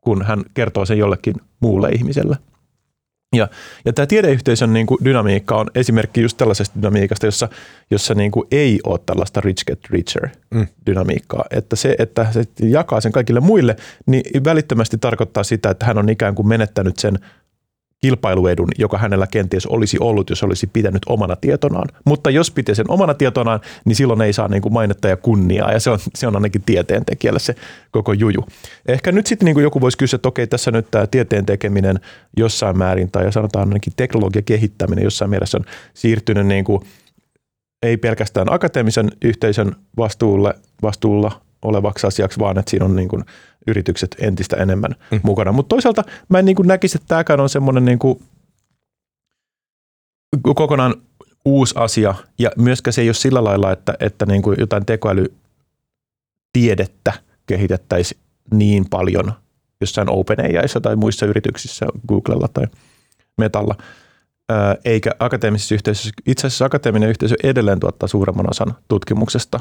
[0.00, 2.36] kun hän kertoo sen jollekin muulle ihmiselle.
[3.34, 3.48] Ja,
[3.84, 7.48] ja tämä tiedeyhteisön niin kuin dynamiikka on esimerkki just tällaisesta dynamiikasta, jossa,
[7.90, 10.66] jossa niin kuin ei ole tällaista rich get richer Mm.
[10.86, 11.44] dynamiikkaa.
[11.50, 16.08] Että se, että se jakaa sen kaikille muille, niin välittömästi tarkoittaa sitä, että hän on
[16.08, 17.18] ikään kuin menettänyt sen
[18.04, 21.88] kilpailuedun, joka hänellä kenties olisi ollut, jos olisi pitänyt omana tietonaan.
[22.04, 25.72] Mutta jos piti sen omana tietonaan, niin silloin ei saa niin kuin mainetta ja kunniaa,
[25.72, 27.54] ja se on, se on ainakin tieteentekijälle se
[27.90, 28.44] koko juju.
[28.88, 32.00] Ehkä nyt sitten niin kuin joku voisi kysyä, että okei, tässä nyt tämä tieteen tekeminen
[32.36, 35.64] jossain määrin, tai sanotaan ainakin teknologian kehittäminen jossain mielessä on
[35.94, 36.80] siirtynyt niin kuin
[37.82, 43.24] ei pelkästään akateemisen yhteisön vastuulle, vastuulla olevaksi asiaksi, vaan että siinä on niin kuin
[43.66, 45.20] yritykset entistä enemmän mm.
[45.22, 45.52] mukana.
[45.52, 48.22] Mutta toisaalta mä en niin kuin näkisi, että tämäkään on semmoinen niin kuin
[50.42, 50.94] kokonaan
[51.44, 57.12] uusi asia, ja myöskään se ei ole sillä lailla, että, että niin kuin jotain tekoälytiedettä
[57.46, 58.20] kehitettäisiin
[58.52, 59.32] niin paljon
[59.80, 62.64] jossain OpenAIissa tai muissa yrityksissä, Googlella tai
[63.38, 63.74] Metalla,
[64.84, 66.10] eikä akateemisessa yhteisössä.
[66.26, 69.60] Itse asiassa akateeminen yhteisö edelleen tuottaa suuremman osan tutkimuksesta.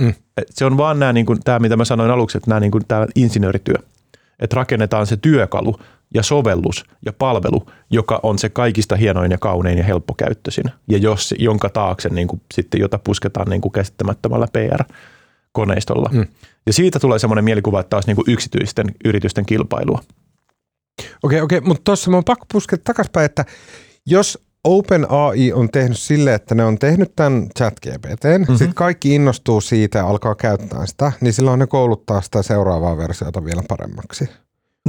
[0.00, 0.14] Mm.
[0.36, 2.70] Et Se on vaan nämä, niin kuin, tämä, mitä mä sanoin aluksi, että nämä, niin
[2.70, 3.74] kuin, tämä insinöörityö,
[4.40, 5.76] että rakennetaan se työkalu
[6.14, 11.34] ja sovellus ja palvelu, joka on se kaikista hienoin ja kaunein ja helppokäyttöisin, ja jos,
[11.38, 16.08] jonka taakse niin kuin, sitten, jota pusketaan niin kuin käsittämättömällä PR-koneistolla.
[16.12, 16.26] Mm.
[16.66, 20.02] Ja siitä tulee semmoinen mielikuva, että taas niin kuin yksityisten yritysten kilpailua.
[21.22, 23.44] Okei, okei, mutta tuossa mä oon pakko puskea takaspäin, että
[24.06, 28.56] jos OpenAI on tehnyt sille, että ne on tehnyt tämän chat GPT, mm-hmm.
[28.56, 33.44] sitten kaikki innostuu siitä ja alkaa käyttää sitä, niin silloin ne kouluttaa sitä seuraavaa versiota
[33.44, 34.28] vielä paremmaksi.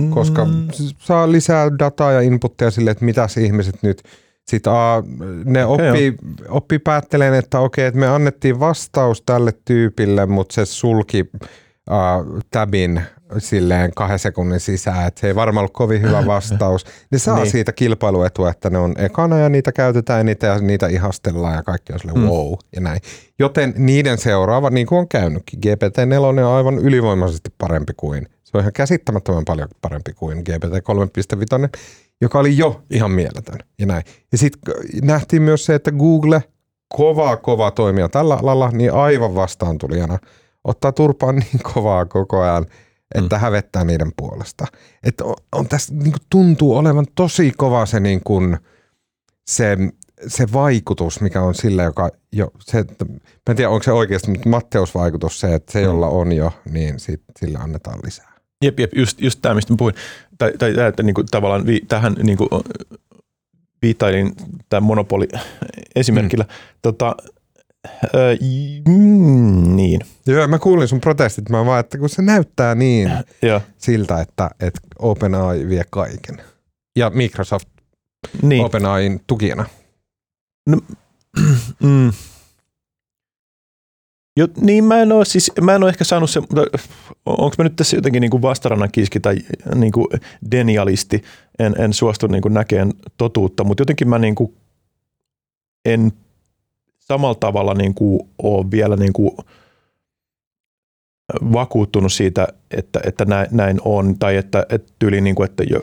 [0.10, 0.68] Koska Mm.
[0.72, 4.02] s- saa lisää dataa ja inputteja sille, että mitäs ihmiset nyt
[4.48, 5.04] sitten a,
[5.46, 6.16] ne oppii,
[6.50, 11.26] oppii päätteleen, että okei, että me annettiin vastaus tälle tyypille, mutta se sulki
[12.52, 13.02] tabin
[13.38, 16.86] silleen kahden sekunnin sisään, että se ei varmaan ollut kovin hyvä vastaus.
[17.12, 17.52] Ne saa niin.
[17.52, 21.64] siitä kilpailuetua, että ne on ekana ja niitä käytetään ja niitä, ja niitä ihastellaan ja
[21.64, 22.28] kaikki on silleen mm.
[22.28, 23.02] wow ja näin.
[23.40, 28.62] Joten niiden seuraava, niin kuin on käynytkin, GPT-4 on aivan ylivoimaisesti parempi kuin, se on
[28.62, 30.74] ihan käsittämättömän paljon parempi kuin GPT
[31.74, 31.80] 3.5,
[32.22, 34.04] joka oli jo ihan mieletön ja näin.
[34.32, 36.44] Ja sitten nähtiin myös se, että Google,
[36.88, 40.20] kova kova toimija tällä alalla, niin aivan vastaan tulijana
[40.64, 42.66] ottaa turpaan niin kovaa koko ajan–
[43.13, 43.41] että mm.
[43.41, 44.67] hävettää niiden puolesta.
[45.04, 48.58] Että on, on tässä niin kuin tuntuu olevan tosi kova se, niin kuin,
[49.47, 49.78] se,
[50.28, 53.15] se vaikutus, mikä on sillä, joka jo, se, mä
[53.49, 55.86] en tiedä onko se oikeasti, mutta Matteusvaikutus se, että se, mm.
[55.86, 58.34] jolla on jo, niin sit, sillä annetaan lisää.
[58.63, 59.95] Jep, jep, just, just tämä, mistä puhuin,
[60.38, 62.49] tai, tai että niin kuin, tavallaan vi, tähän niin kuin,
[63.82, 64.32] viittailin
[64.69, 65.28] tämän monopoli
[65.95, 66.43] esimerkillä.
[66.43, 66.49] Mm.
[66.82, 67.15] Tota,
[68.15, 68.36] Öö,
[68.88, 70.02] mm, niin.
[70.28, 73.62] Joo, mä kuulin sun protestit, mä vaan, että kun se näyttää niin ja.
[73.78, 76.41] siltä, että, että OpenAI vie kaiken.
[76.96, 77.67] Ja Microsoft
[78.41, 78.65] niin.
[78.65, 79.65] OpenAIin tukijana.
[80.69, 80.78] No,
[81.84, 82.12] mm.
[84.38, 86.41] Jo, niin mä en ole, siis, mä en ole ehkä saanut se,
[87.26, 89.36] onko mä nyt tässä jotenkin niin kuin vastarannan kiski tai
[89.76, 90.08] niin kuin
[90.52, 91.24] denialisti,
[91.60, 94.54] en, en suostu niin kuin näkeen totuutta, mutta jotenkin mä niin kuin
[95.86, 96.12] en
[97.13, 99.32] samalla tavalla niin kuin ole vielä niin kuin
[101.54, 105.82] vakuuttunut siitä, että, että näin on, tai että, että tyyli, niin kuin, että jo,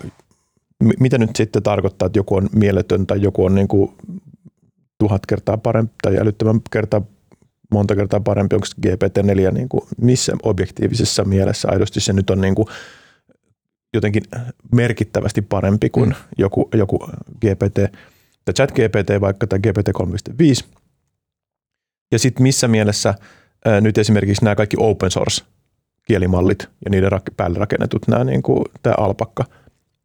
[1.01, 3.93] mitä nyt sitten tarkoittaa, että joku on mieletön tai joku on niin kuin
[4.99, 7.03] tuhat kertaa parempi tai älyttömän kertaa
[7.73, 12.55] monta kertaa parempi, onko GPT-4 niin kuin missä objektiivisessa mielessä aidosti se nyt on niin
[12.55, 12.67] kuin
[13.95, 14.23] jotenkin
[14.73, 16.15] merkittävästi parempi kuin mm.
[16.39, 16.99] joku, joku
[17.41, 17.79] GPT
[18.45, 19.89] tai chat GPT vaikka tai GPT
[20.69, 20.80] 3.5
[22.13, 23.15] ja sitten missä mielessä
[23.65, 25.45] ää, nyt esimerkiksi nämä kaikki open source
[26.07, 29.45] kielimallit ja niiden rak- päälle rakennetut nämä niin kuin tämä alpakka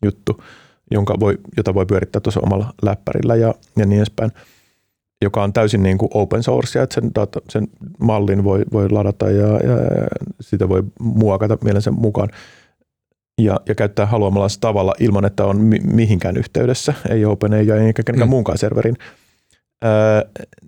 [0.05, 0.43] juttu,
[0.91, 4.31] jonka voi, jota voi pyörittää tuossa omalla läppärillä ja, ja niin edespäin,
[5.21, 7.67] joka on täysin niin kuin open source, että sen, data, sen
[7.99, 10.07] mallin voi, voi ladata ja, ja, ja
[10.41, 12.29] sitä voi muokata mielensä mukaan
[13.41, 18.27] ja, ja käyttää haluamalla tavalla ilman, että on mi- mihinkään yhteydessä, ei OpenAI eikä kenenkään
[18.27, 18.29] mm.
[18.29, 18.95] muunkaan serverin
[19.83, 20.21] öö,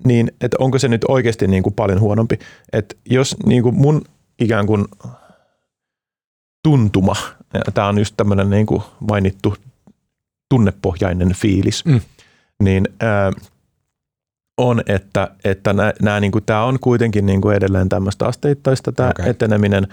[0.05, 2.39] niin että onko se nyt oikeasti niin kuin paljon huonompi.
[2.73, 4.01] Että jos niin kuin mun
[4.39, 4.85] ikään kuin
[6.63, 7.15] tuntuma,
[7.73, 9.55] tämä on just tämmöinen niin kuin mainittu
[10.49, 12.01] tunnepohjainen fiilis, mm.
[12.63, 13.31] niin öö,
[14.57, 19.09] on, että, että nää, niin kuin, tämä on kuitenkin niin kuin edelleen tämmöistä asteittaista tämä
[19.09, 19.29] okay.
[19.29, 19.87] eteneminen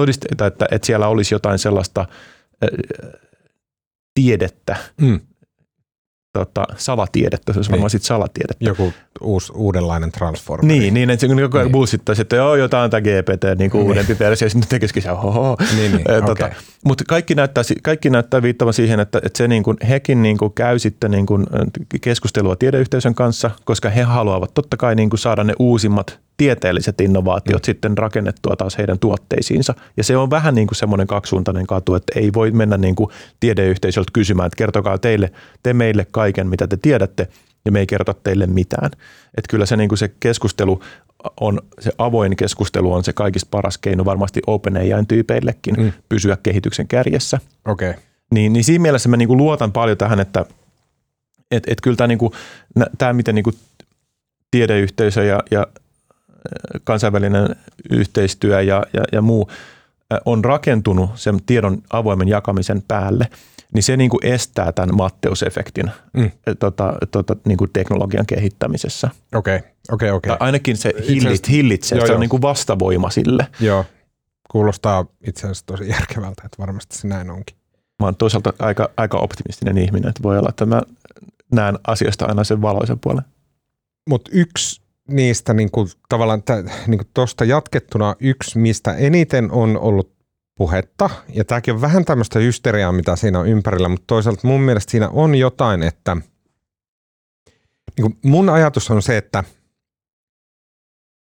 [0.00, 2.68] todisteita, että, että siellä olisi jotain sellaista äh,
[4.14, 5.20] tiedettä, mm
[6.32, 7.72] tota, salatiedettä, se olisi niin.
[7.72, 8.64] varmaan sitten salatiedettä.
[8.64, 10.66] Joku uusi, uudenlainen transformer.
[10.66, 11.72] Niin, niin että se koko ajan niin.
[11.72, 13.88] buusittaisi, että joo, jotain tämä GPT, niin kuin niin.
[13.88, 15.56] uudempi versio, ja sitten tekisikin se, oho.
[15.76, 16.50] Niin, niin, tota, okay.
[16.84, 20.52] Mutta kaikki näyttää, kaikki näyttää viittavan siihen, että, että se niin kuin, hekin niin kuin
[20.52, 21.46] käy sitten niin kuin
[22.00, 27.62] keskustelua tiedeyhteisön kanssa, koska he haluavat totta kai niin kuin saada ne uusimmat tieteelliset innovaatiot
[27.62, 27.66] mm.
[27.66, 29.74] sitten rakennettua taas heidän tuotteisiinsa.
[29.96, 33.10] Ja se on vähän niin kuin semmoinen kaksisuuntainen katu, että ei voi mennä niin kuin
[33.40, 37.28] tiedeyhteisöltä kysymään, että kertokaa teille, te meille kaiken, mitä te tiedätte,
[37.64, 38.86] ja me ei kerta teille mitään.
[39.36, 40.82] Että kyllä se, niin kuin se keskustelu
[41.40, 45.92] on, se avoin keskustelu on se kaikista paras keino varmasti OpenAIn tyypeillekin mm.
[46.08, 47.38] pysyä kehityksen kärjessä.
[47.64, 47.90] Okei.
[47.90, 48.02] Okay.
[48.30, 50.44] Niin, niin siinä mielessä mä niin kuin luotan paljon tähän, että
[51.50, 52.32] et, et kyllä tämä, niin kuin,
[52.98, 53.56] tämä miten niin kuin
[54.50, 55.66] tiedeyhteisö ja, ja
[56.84, 57.56] kansainvälinen
[57.90, 59.50] yhteistyö ja, ja, ja muu
[60.24, 63.28] on rakentunut sen tiedon avoimen jakamisen päälle,
[63.74, 66.30] niin se niin kuin estää tämän Matteusefektin mm.
[66.58, 69.10] tota, tota, niin kuin teknologian kehittämisessä.
[69.34, 69.70] Okei, okay.
[69.90, 70.32] okei, okay, okei.
[70.32, 70.46] Okay.
[70.46, 72.16] Ainakin se hillit, hillitsee, joo, se joo.
[72.16, 73.46] on niin kuin vastavoima sille.
[73.60, 73.84] Joo,
[74.50, 77.56] kuulostaa itse asiassa tosi järkevältä, että varmasti se näin onkin.
[77.98, 80.82] Mä oon toisaalta aika, aika optimistinen ihminen, että voi olla, että mä
[81.52, 83.24] näen asioista aina sen valoisen puolen.
[84.08, 86.42] Mutta yksi niistä niin kuin, tavallaan
[86.86, 90.14] niin tuosta jatkettuna yksi, mistä eniten on ollut
[90.54, 94.90] puhetta, ja tämäkin on vähän tämmöistä hysteriaa, mitä siinä on ympärillä, mutta toisaalta mun mielestä
[94.90, 96.16] siinä on jotain, että
[97.96, 99.44] niin kuin mun ajatus on se, että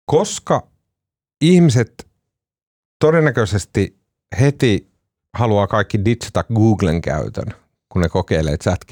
[0.04, 0.68] koska
[1.40, 2.08] ihmiset
[2.98, 3.98] todennäköisesti
[4.40, 4.90] heti
[5.34, 7.54] haluaa kaikki ditchata Googlen käytön,
[7.88, 8.84] kun ne kokeilee chat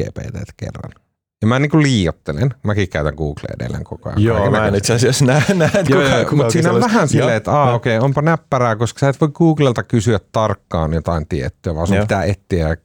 [0.56, 0.92] kerran–
[1.42, 2.54] ja mä niin kuin liiottelen.
[2.62, 4.22] Mäkin käytän Google edelleen koko ajan.
[4.22, 7.52] Joo, mä en itse asiassa näe, näe joo, joo, mutta siinä on vähän silleen, että
[7.52, 11.86] aa, okei, okay, onpa näppärää, koska sä et voi Googlelta kysyä tarkkaan jotain tiettyä, vaan
[11.86, 12.04] sun joo.
[12.04, 12.76] pitää etsiä ja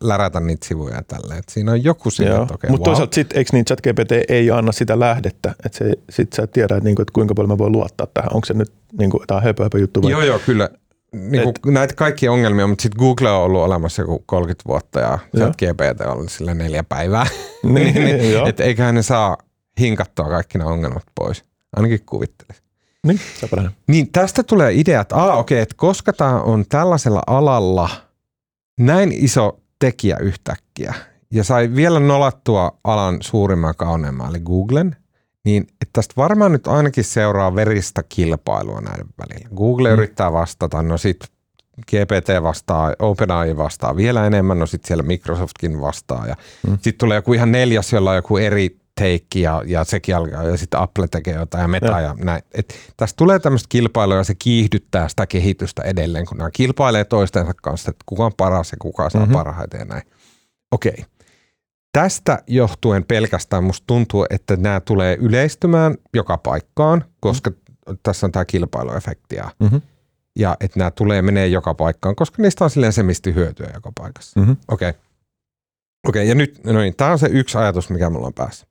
[0.00, 1.38] lärätä niitä sivuja ja tälleen.
[1.38, 2.94] Et siinä on joku siinä, että okay, Mutta wow.
[2.94, 6.76] toisaalta sit, eikö niin ChatGPT ei anna sitä lähdettä, että se, sit sä et tiedä,
[6.76, 8.34] että, niinku, että kuinka paljon mä voin luottaa tähän.
[8.34, 10.10] Onko se nyt niinku, tämä höpö, höpö juttu vai?
[10.10, 10.70] Joo, joo, kyllä
[11.12, 15.00] niin kuin et, näitä kaikkia ongelmia, mutta sitten Google on ollut olemassa joku 30 vuotta
[15.00, 17.26] ja GPT on ollut sillä neljä päivää.
[17.62, 19.36] niin, niin, että eiköhän ne saa
[19.80, 21.44] hinkattua kaikki nämä ongelmat pois.
[21.76, 22.62] Ainakin kuvittelisi.
[23.06, 23.20] Niin,
[23.88, 27.88] niin tästä tulee idea, että aa, okei, että koska tämä on tällaisella alalla
[28.80, 30.94] näin iso tekijä yhtäkkiä
[31.32, 34.96] ja sai vielä nolattua alan suurimman kauneimman, eli Googlen,
[35.46, 39.48] niin että tästä varmaan nyt ainakin seuraa veristä kilpailua näiden välillä.
[39.56, 39.92] Google mm.
[39.92, 41.28] yrittää vastata, no sitten
[41.90, 46.72] GPT vastaa, OpenAI vastaa vielä enemmän, no sitten siellä Microsoftkin vastaa ja mm.
[46.72, 50.56] sitten tulee joku ihan neljäs, jolla on joku eri take ja, ja sekin alkaa, ja
[50.56, 52.42] sitten Apple tekee jotain ja Meta ja, ja näin.
[52.54, 57.52] Et tästä tulee tämmöistä kilpailua ja se kiihdyttää sitä kehitystä edelleen, kun nämä kilpailee toistensa
[57.62, 59.32] kanssa, että kuka on paras ja kuka saa mm-hmm.
[59.32, 60.02] parhaiten ja näin.
[60.72, 60.92] Okei.
[60.98, 61.15] Okay
[61.96, 67.98] tästä johtuen pelkästään musta tuntuu, että nämä tulee yleistymään joka paikkaan, koska mm-hmm.
[68.02, 69.36] tässä on tämä kilpailuefekti.
[69.60, 69.80] Mm-hmm.
[70.38, 74.40] Ja että nämä tulee menee joka paikkaan, koska niistä on silleen semisti hyötyä joka paikassa.
[74.40, 74.56] Mm-hmm.
[74.68, 74.88] Okei.
[74.88, 75.00] Okay.
[76.08, 78.66] Okei, okay, ja nyt, no niin, tämä on se yksi ajatus, mikä mulla on päässä.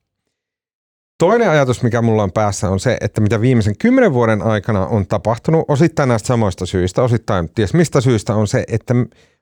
[1.17, 5.07] Toinen ajatus, mikä mulla on päässä, on se, että mitä viimeisen kymmenen vuoden aikana on
[5.07, 8.93] tapahtunut, osittain näistä samoista syistä, osittain ties mistä syistä, on se, että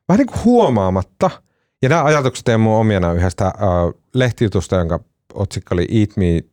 [0.09, 1.29] vähän niin kuin huomaamatta–
[1.83, 4.99] ja nämä ajatukset on mun omiana yhdestä uh, lehtijutusta, jonka
[5.33, 6.43] otsikko oli Eat Me,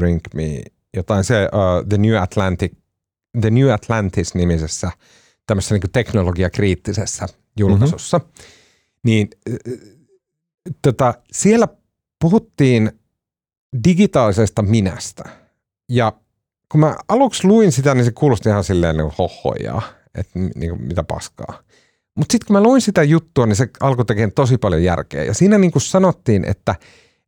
[0.00, 0.62] Drink Me,
[0.96, 2.72] jotain se uh, The New Atlantic,
[3.40, 4.90] The New Atlantis-nimisessä
[5.46, 7.26] tämmöisessä niin teknologiakriittisessä
[7.58, 8.18] julkaisussa.
[8.18, 8.32] Mm-hmm.
[9.04, 9.28] Niin
[10.82, 11.68] tota, siellä
[12.20, 12.92] puhuttiin
[13.84, 15.24] digitaalisesta minästä.
[15.88, 16.12] Ja
[16.72, 19.82] kun mä aluksi luin sitä, niin se kuulosti ihan silleen niin hohojaa,
[20.14, 21.63] että niin kuin, mitä paskaa.
[22.14, 25.24] Mutta sitten kun mä luin sitä juttua, niin se alkoi tekemään tosi paljon järkeä.
[25.24, 26.74] Ja siinä niin kuin sanottiin, että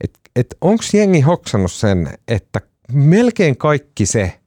[0.05, 2.61] et, et onko jengi hoksannut sen, että
[2.93, 4.41] melkein kaikki se,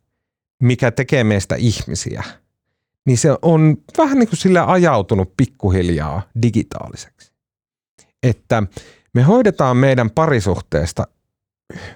[0.64, 2.24] mikä tekee meistä ihmisiä,
[3.06, 7.34] niin se on vähän niin kuin sille ajautunut pikkuhiljaa digitaaliseksi.
[8.24, 8.64] Että
[9.14, 11.08] me hoidetaan meidän parisuhteesta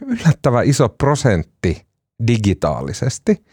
[0.06, 1.86] yllättävän iso prosentti
[2.28, 3.46] digitaalisesti,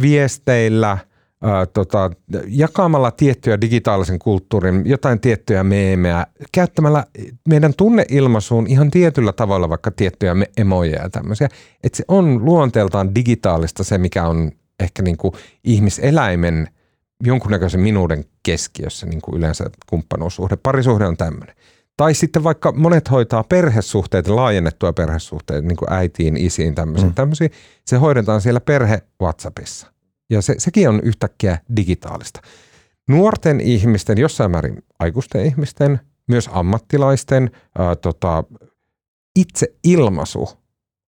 [0.00, 0.98] viesteillä–
[1.42, 2.10] ää, tota,
[2.46, 7.04] jakamalla tiettyjä digitaalisen kulttuurin, jotain tiettyjä meemejä, käyttämällä
[7.48, 11.48] meidän tunneilmaisuun ihan tietyllä tavalla vaikka tiettyjä emoja ja tämmöisiä.
[11.84, 16.68] Että se on luonteeltaan digitaalista se, mikä on ehkä niin kuin ihmiseläimen
[17.24, 20.56] jonkunnäköisen minuuden keskiössä niin kuin yleensä kumppanuussuhde.
[20.56, 21.56] Parisuhde on tämmöinen.
[21.96, 27.08] Tai sitten vaikka monet hoitaa perhesuhteita, laajennettua perhesuhteita, niin kuin äitiin, isiin, tämmöisiä.
[27.08, 27.14] Mm.
[27.14, 27.48] tämmöisiä.
[27.84, 29.92] Se hoidetaan siellä perhe WhatsAppissa.
[30.32, 32.40] Ja se, sekin on yhtäkkiä digitaalista.
[33.08, 38.44] Nuorten ihmisten, jossain määrin aikuisten ihmisten, myös ammattilaisten ää, tota,
[39.36, 40.48] itse ilmaisu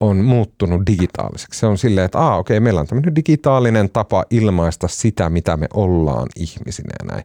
[0.00, 1.60] on muuttunut digitaaliseksi.
[1.60, 5.66] Se on silleen, että aa, okei, meillä on tämmöinen digitaalinen tapa ilmaista sitä, mitä me
[5.74, 7.24] ollaan ihmisinä ja näin.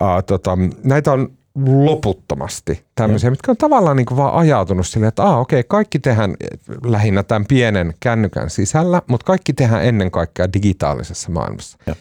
[0.00, 1.38] Ää, tota, näitä on
[1.84, 6.36] loputtomasti tämmöisiä, mitkä on tavallaan niin kuin vaan ajautunut silleen, että ah, okei, kaikki tehdään
[6.84, 11.78] lähinnä tämän pienen kännykän sisällä, mutta kaikki tehdään ennen kaikkea digitaalisessa maailmassa.
[11.86, 11.96] Ja.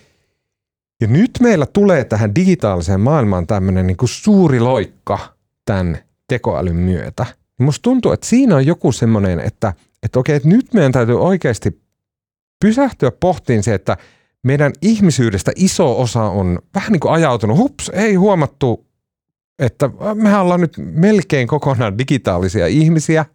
[1.01, 5.19] Ja nyt meillä tulee tähän digitaaliseen maailmaan tämmöinen niin kuin suuri loikka
[5.65, 7.25] tämän tekoälyn myötä.
[7.59, 11.81] Musta tuntuu, että siinä on joku semmoinen, että, että okei, että nyt meidän täytyy oikeasti
[12.59, 13.97] pysähtyä pohtiin se, että
[14.43, 18.85] meidän ihmisyydestä iso osa on vähän niin kuin ajautunut, hups, ei huomattu,
[19.59, 23.25] että mehän ollaan nyt melkein kokonaan digitaalisia ihmisiä.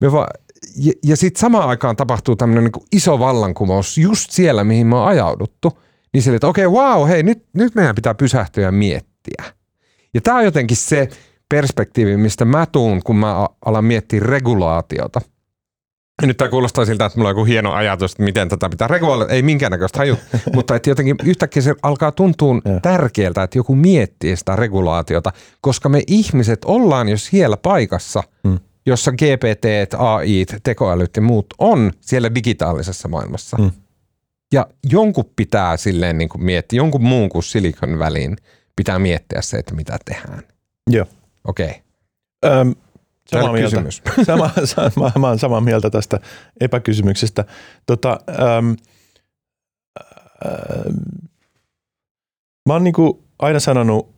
[0.00, 0.28] Me va-
[0.76, 5.06] ja, ja sitten samaan aikaan tapahtuu tämmöinen niin iso vallankumous just siellä, mihin me on
[5.06, 5.78] ajauduttu.
[6.12, 9.44] Niin sille, että okei, okay, wow, hei, nyt, nyt meidän pitää pysähtyä ja miettiä.
[10.14, 11.08] Ja tämä on jotenkin se
[11.48, 15.20] perspektiivi, mistä mä tuun, kun mä alan miettiä regulaatiota–
[16.26, 19.32] nyt tämä kuulostaa siltä, että mulla on joku hieno ajatus, että miten tätä pitää reguloida.
[19.32, 20.16] Ei minkäännäköistä haju,
[20.54, 26.02] mutta että jotenkin yhtäkkiä se alkaa tuntua tärkeältä, että joku miettii sitä regulaatiota, koska me
[26.06, 28.58] ihmiset ollaan jo siellä paikassa, hmm.
[28.86, 33.56] jossa GPT, AI, tekoälyt ja muut on siellä digitaalisessa maailmassa.
[33.56, 33.70] Hmm.
[34.52, 38.36] Ja jonkun pitää silleen niin kuin miettiä, jonkun muun kuin Silicon väliin
[38.76, 40.42] pitää miettiä se, että mitä tehdään.
[40.90, 41.06] Joo.
[41.44, 41.82] Okei.
[42.42, 42.74] Okay.
[43.32, 43.76] Samaa mieltä.
[43.76, 44.02] Kysymys.
[44.26, 46.20] Sama, sama, mä olen samaa mieltä tästä
[46.60, 47.44] epäkysymyksestä.
[47.86, 48.70] Tota, ähm,
[50.46, 50.94] äh,
[52.66, 54.08] mä oon niinku aina sanonut,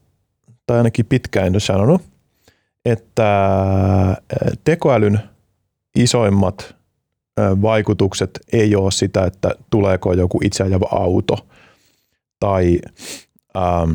[0.67, 2.03] tai ainakin pitkään jo sanonut,
[2.85, 3.51] että
[4.11, 4.17] äh,
[4.65, 5.21] tekoälyn
[5.97, 6.75] isoimmat
[7.41, 11.47] äh, vaikutukset ei ole sitä, että tuleeko joku itseajava auto
[12.41, 12.79] tai
[13.57, 13.95] ähm,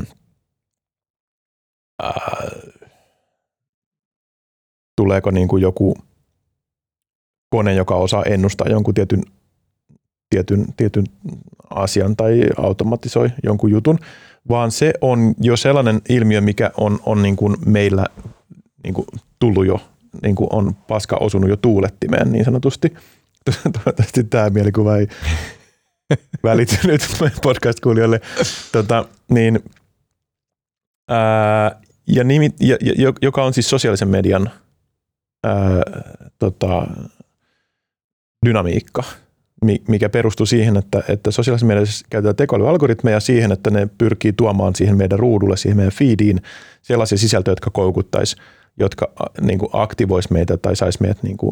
[2.03, 2.84] äh,
[4.95, 5.97] tuleeko niin kuin joku
[7.49, 9.23] kone, joka osaa ennustaa jonkun tietyn,
[10.29, 11.05] tietyn, tietyn
[11.69, 13.99] asian tai automatisoi jonkun jutun,
[14.49, 18.05] vaan se on jo sellainen ilmiö, mikä on, on niin kuin meillä
[18.83, 19.07] niin kuin
[19.39, 19.81] tullut jo,
[20.23, 22.93] niin kuin on paska osunut jo tuulettimeen niin sanotusti.
[23.73, 25.07] Toivottavasti tämä mielikuva ei
[26.43, 27.01] välity nyt
[27.41, 28.21] podcast-kuulijoille.
[28.71, 29.59] Tota, niin,
[31.09, 34.49] ää, ja nimi, ja, ja, joka on siis sosiaalisen median–
[35.45, 35.81] ää,
[36.39, 36.87] tota,
[38.45, 39.03] dynamiikka,
[39.87, 44.97] mikä perustuu siihen, että, että sosiaalisessa mediassa käytetään tekoälyalgoritmeja siihen, että ne pyrkii tuomaan siihen
[44.97, 46.41] meidän ruudulle, siihen meidän feediin
[46.81, 48.35] sellaisia sisältöjä, jotka koukuttaisi,
[48.79, 51.51] jotka niin kuin aktivoisi meitä tai saisi meidät niin kuin,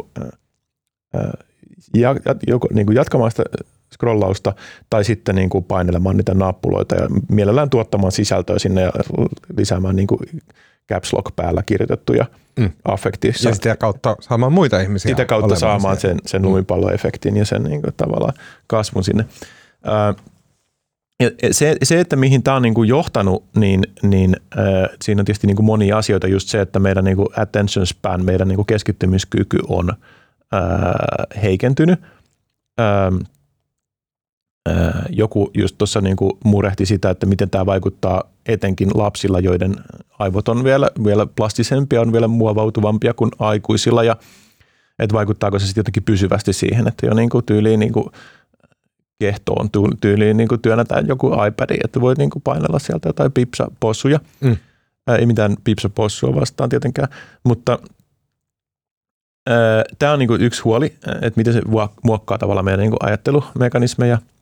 [1.13, 1.37] ää,
[1.93, 2.15] ja,
[2.47, 3.43] joko, niin kuin jatkamaan sitä
[3.93, 4.53] scrollausta
[4.89, 8.91] tai sitten niin kuin painelemaan niitä nappuloita ja mielellään tuottamaan sisältöä sinne ja
[9.57, 10.19] lisäämään niin kuin
[10.91, 12.25] caps lock päällä kirjoitettuja
[12.59, 12.71] mm.
[12.85, 13.49] affektissa.
[13.49, 15.09] Ja sitä kautta saamaan muita ihmisiä.
[15.09, 16.47] Sitä kautta saamaan sen, sen mm.
[16.47, 18.33] lumipalloefektin ja sen niin kuin, tavallaan
[18.67, 19.25] kasvun sinne.
[21.19, 24.65] Ja se, se, että mihin tämä on niin kuin johtanut, niin, niin äh,
[25.01, 26.27] siinä on tietysti niin kuin monia asioita.
[26.27, 31.99] Just se, että meidän niin kuin attention span, meidän niin kuin keskittymiskyky on äh, heikentynyt.
[32.79, 33.15] Ähm,
[35.09, 39.75] joku just tuossa niin murehti sitä, että miten tämä vaikuttaa etenkin lapsilla, joiden
[40.19, 44.15] aivot on vielä, vielä plastisempia, on vielä muovautuvampia kuin aikuisilla ja
[44.99, 48.05] että vaikuttaako se sitten jotenkin pysyvästi siihen, että jo niin kuin tyyliin niin kuin
[49.19, 49.69] kehtoon
[50.01, 54.19] tyyliin niin kuin työnnetään joku iPad, että voi niin kuin painella sieltä jotain pipsapossuja.
[54.41, 54.57] Mm.
[55.19, 57.07] ei mitään pipsapossua vastaan tietenkään,
[57.43, 57.79] mutta
[59.99, 60.85] Tämä on niin yksi huoli,
[61.21, 61.61] että miten se
[62.03, 64.17] muokkaa tavallaan meidän niin ajattelumekanismeja–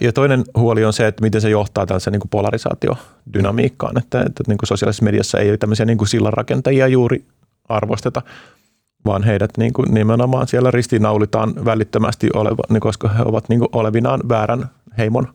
[0.00, 4.58] ja toinen huoli on se, että miten se johtaa tällaiseen niin polarisaatiodynamiikkaan, että, että niin
[4.58, 7.24] kuin sosiaalisessa mediassa ei tämmöisiä niin kuin sillanrakentajia juuri
[7.68, 8.22] arvosteta,
[9.04, 13.68] vaan heidät niin kuin nimenomaan siellä ristiinnaulitaan välittömästi, oleva, niin koska he ovat niin kuin
[13.72, 15.28] olevinaan väärän heimon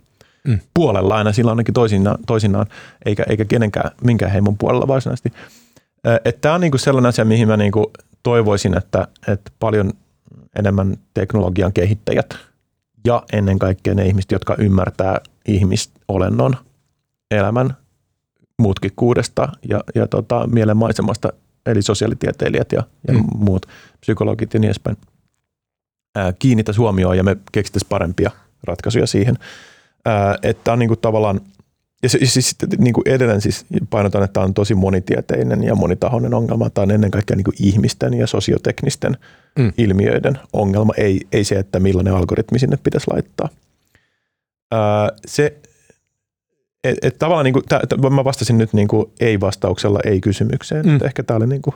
[0.47, 0.60] mm.
[0.73, 2.65] puolella aina sillä ainakin toisinaan, toisinaan
[3.05, 5.34] eikä, eikä kenenkään minkään heimon puolella varsinaisesti.
[6.41, 7.86] Tämä on niin kuin sellainen asia, mihin mä niin kuin
[8.23, 9.93] toivoisin, että, että paljon
[10.60, 12.27] enemmän teknologian kehittäjät–
[13.06, 16.56] ja ennen kaikkea ne ihmiset, jotka ymmärtää ihmisolennon
[17.32, 17.78] elämän
[18.60, 21.34] mutkikkuudesta ja, ja tota, mielenmaisemasta,
[21.65, 23.24] eli sosiaalitieteilijät ja, ja mm.
[23.36, 23.65] muut
[24.02, 24.98] psykologit ja niin edespäin,
[26.39, 28.32] kiinnittäisi huomioon ja me keksittäisiin parempia
[28.63, 29.38] ratkaisuja siihen.
[30.06, 31.41] Ää, että on niin kuin tavallaan,
[32.03, 36.34] ja siis, siis niin kuin edelleen siis painotan, että tämä on tosi monitieteinen ja monitahoinen
[36.34, 36.69] ongelma.
[36.69, 39.17] Tämä on ennen kaikkea niin kuin ihmisten ja sosioteknisten
[39.60, 39.73] mm.
[39.77, 43.50] ilmiöiden ongelma, ei, ei se, että millainen algoritmi sinne pitäisi laittaa.
[44.71, 45.58] Ää, se,
[46.83, 50.85] et, et tavallaan niin kuin, tä, mä vastasin nyt niin kuin ei-vastauksella ei-kysymykseen.
[50.85, 51.00] Mm.
[51.04, 51.75] Ehkä tämä oli niin kuin,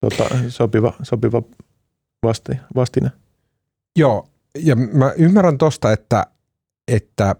[0.00, 1.42] tota, sopiva, sopiva
[2.22, 3.10] vasti, vastine.
[3.96, 4.28] Joo,
[4.58, 6.26] ja mä ymmärrän tosta, että,
[6.88, 7.36] että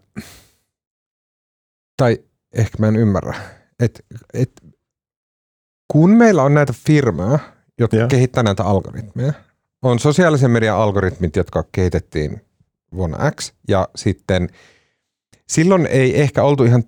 [1.97, 2.19] tai
[2.53, 3.35] ehkä mä en ymmärrä,
[3.81, 4.01] että
[4.35, 4.51] et,
[5.89, 7.39] kun meillä on näitä firmoja,
[7.79, 8.09] jotka Joo.
[8.09, 9.33] kehittää näitä algoritmeja,
[9.83, 12.41] on sosiaalisen median algoritmit, jotka kehitettiin
[12.95, 14.49] vuonna X, ja sitten
[15.49, 16.85] silloin ei ehkä oltu ihan,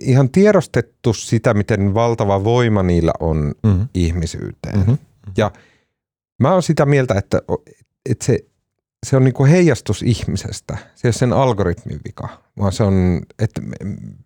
[0.00, 3.88] ihan tiedostettu sitä, miten valtava voima niillä on Mm-hmm.
[3.94, 4.78] ihmisyyteen.
[4.78, 4.98] Mm-hmm.
[6.40, 7.42] Mä oon sitä mieltä, että,
[8.10, 8.38] että se,
[9.04, 10.76] se on niinku heijastus ihmisestä.
[10.94, 12.28] Se ei ole sen algoritmin vika,
[12.58, 13.62] vaan se on, että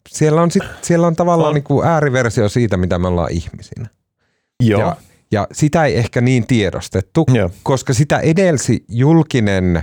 [0.09, 1.55] siellä on, sit, siellä on tavallaan On.
[1.55, 3.89] niinku ääriversio siitä, mitä me ollaan ihmisinä.
[4.63, 4.81] Joo.
[4.81, 4.97] Ja,
[5.33, 7.51] ja sitä ei ehkä niin tiedostettu, Joo.
[7.63, 9.83] koska sitä edelsi julkinen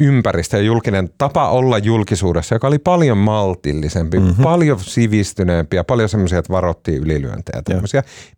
[0.00, 4.26] ympäristö ja julkinen tapa olla julkisuudessa, joka oli paljon maltillisempi, Mhm.
[4.28, 4.42] mm-hmm.
[4.42, 7.62] paljon sivistyneempi ja paljon semmoisia, että varottiin ylilyöntejä.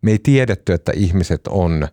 [0.01, 1.87] Me ei tiedetty, että ihmiset on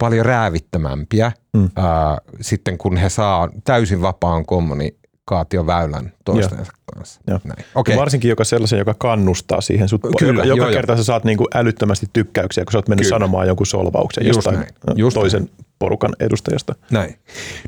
[0.00, 1.70] paljon räävittömämpiä Mm.
[1.76, 7.20] ää, sitten, kun he saa täysin vapaan kommunikaatioväylän toistensa kanssa.
[7.26, 7.40] Joo.
[7.44, 7.64] Näin.
[7.74, 7.96] Okay.
[7.96, 9.88] Varsinkin joka sellaisen, joka kannustaa siihen.
[9.88, 10.72] Sut, Kyllä, joka, joo, joka joo.
[10.72, 13.14] kerta sä saat niinku älyttömästi tykkäyksiä, kun sä oot mennyt Kyllä.
[13.14, 16.74] sanomaan jonkun solvauksen Just jostain näin, just toisen porukan edustajasta.
[16.90, 17.18] Näin.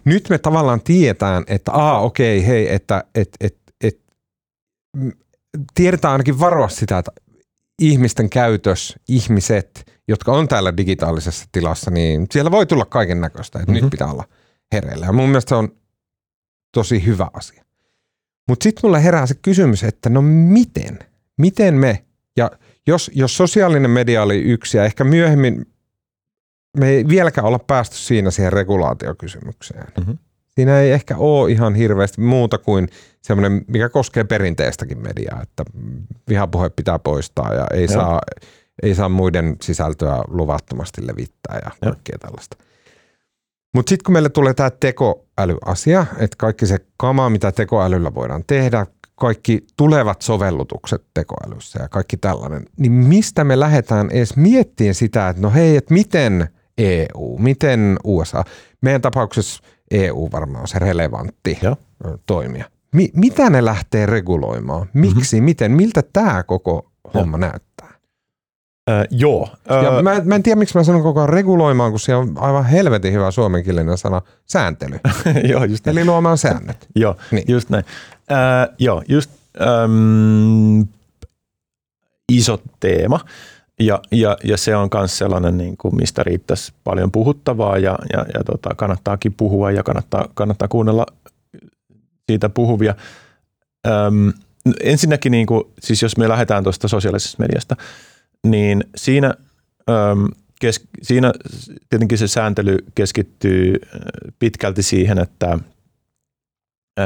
[0.05, 3.99] Nyt me tavallaan tietään, että aa okei, hei, että et, et, et,
[5.75, 7.13] tiedetään ainakin varoa sitä, että
[7.89, 13.73] ihmisten käytös, ihmiset, jotka on täällä digitaalisessa tilassa, niin siellä voi tulla kaiken näköistä, että
[13.73, 13.79] mm-hmm.
[13.79, 13.85] Mhm.
[13.85, 14.25] nyt pitää olla
[14.73, 15.07] hereillä.
[15.07, 15.69] Ja mun mielestä se on
[16.75, 17.65] tosi hyvä asia.
[18.49, 20.99] Mutta sitten mulle herää se kysymys, että no miten?
[21.39, 22.05] Miten me,
[22.37, 22.51] ja
[22.87, 25.67] jos, jos sosiaalinen media oli yksi ja ehkä myöhemmin
[26.79, 29.87] me ei vieläkään olla päästy siinä siihen regulaatiokysymykseen.
[30.01, 30.11] Mhm.
[30.55, 32.89] Siinä ei ehkä ole ihan hirveästi muuta kuin
[33.23, 35.65] semmoinen, mikä koskee perinteistäkin mediaa, että
[36.29, 37.95] vihapuhe pitää poistaa ja ei, Joo.
[37.95, 38.21] saa,
[38.83, 42.57] ei saa muiden sisältöä luvattomasti levittää ja kaikkea tällaista.
[43.75, 48.87] Mutta sitten kun meille tulee tämä tekoälyasia, että kaikki se kama, mitä tekoälyllä voidaan tehdä,
[49.15, 55.43] kaikki tulevat sovellutukset tekoälyssä ja kaikki tällainen, niin mistä me lähdetään edes miettimään sitä, että
[55.43, 56.49] no hei, että miten
[56.79, 58.45] EU, miten USA,
[58.81, 59.63] meidän tapauksessa
[59.93, 61.77] EU varmaan on se relevantti Joo.
[62.05, 62.65] ö, toimija.
[62.95, 64.87] Mi- mitä ne lähtee reguloimaan?
[64.95, 65.45] Miksi, mm-hmm.
[65.45, 67.89] miten, miltä tämä koko homma näyttää?
[68.91, 69.49] Äh, joo.
[69.69, 72.33] Ja Äh, mä, mä en tiedä, miksi mä sanon koko ajan reguloimaan, kun siellä on
[72.37, 75.01] aivan helvetin hyvä suomenkielinen sana sääntely.
[75.51, 75.99] joo, just näin.
[75.99, 76.89] Eli luomaan säännöt.
[76.97, 77.45] Joo, Niin.
[77.49, 77.85] just näin.
[78.33, 79.31] Äh, joo, just
[79.61, 80.87] äm,
[82.33, 83.21] iso teema.
[83.87, 88.27] Ja, ja, ja se on myös sellainen, niin kuin, mistä riittäisi paljon puhuttavaa ja, ja,
[88.35, 91.07] ja tota, kannattaakin puhua ja kannattaa, kannattaa kuunnella
[92.27, 92.95] siitä puhuvia.
[93.87, 94.33] Öm,
[94.83, 97.77] ensinnäkin, niin kuin, siis jos me lähdetään tuosta sosiaalisesta mediasta,
[98.47, 99.35] niin siinä,
[99.91, 100.29] öm,
[100.61, 101.33] kes, siinä
[101.89, 103.81] tietenkin se sääntely keskittyy
[104.39, 105.59] pitkälti siihen, että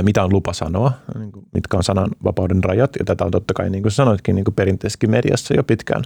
[0.03, 2.91] mitä on lupa sanoa, niin mitkä on sananvapauden rajat.
[2.99, 6.05] Ja tätä on totta kai, niin kuin sanoitkin, niin kuin perinteisessäkin mediassa jo pitkään,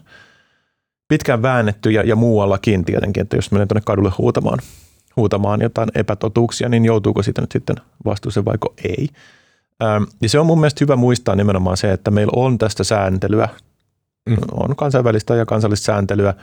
[1.10, 4.58] pitkään väännetty ja, ja muuallakin tietenkin, että jos menee tuonne kadulle huutamaan,
[5.16, 9.08] huutamaan jotain epätotuuksia, niin joutuuko siitä nyt sitten vastuuseen vaiko ei.
[9.82, 13.48] Ähm, Ja se on mun mielestä hyvä muistaa nimenomaan se, että meillä on tästä sääntelyä,
[14.28, 14.36] Mm.
[14.52, 16.34] on kansainvälistä ja kansallista sääntelyä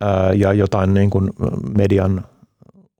[0.00, 1.30] ää, ja jotain niin kuin
[1.78, 2.24] median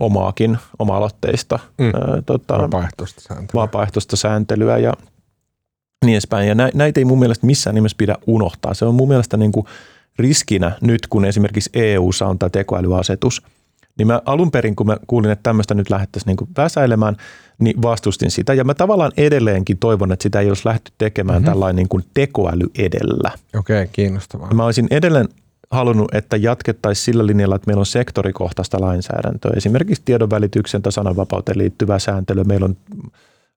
[0.00, 1.86] omaakin, oma-aloitteista Mm.
[1.86, 3.62] ää, tota, Vapaaehtoista sääntelyä.
[3.62, 4.92] vapaaehtoista sääntelyä ja
[6.04, 6.48] niin edespäin.
[6.48, 8.74] Ja nä- näitä ei mun mielestä missään nimessä pidä unohtaa.
[8.74, 9.66] Se on mun mielestä niin kuin
[10.18, 13.42] riskinä nyt, kun esimerkiksi EU:ssa on tämä tekoälyasetus.
[13.98, 17.16] Niin mä alun perin, kun mä kuulin, että tämmöistä nyt lähdettäisiin niin kuin väsäilemään,
[17.58, 18.54] niin vastustin sitä.
[18.54, 21.42] Ja mä tavallaan edelleenkin toivon, että sitä ei olisi lähdetty tekemään Mhm.
[21.44, 21.52] mm-hmm.
[21.52, 23.30] tällainen niin kuin tekoäly edellä.
[23.58, 24.54] Okei, kiinnostavaa.
[24.54, 25.28] Mä olisin edelleen
[25.70, 29.52] halunnut, että jatkettaisiin sillä linjalla, että meillä on sektorikohtaista lainsäädäntöä.
[29.56, 32.44] Esimerkiksi tiedonvälityksen tai sananvapauteen liittyvää sääntelyä.
[32.44, 32.76] Meillä on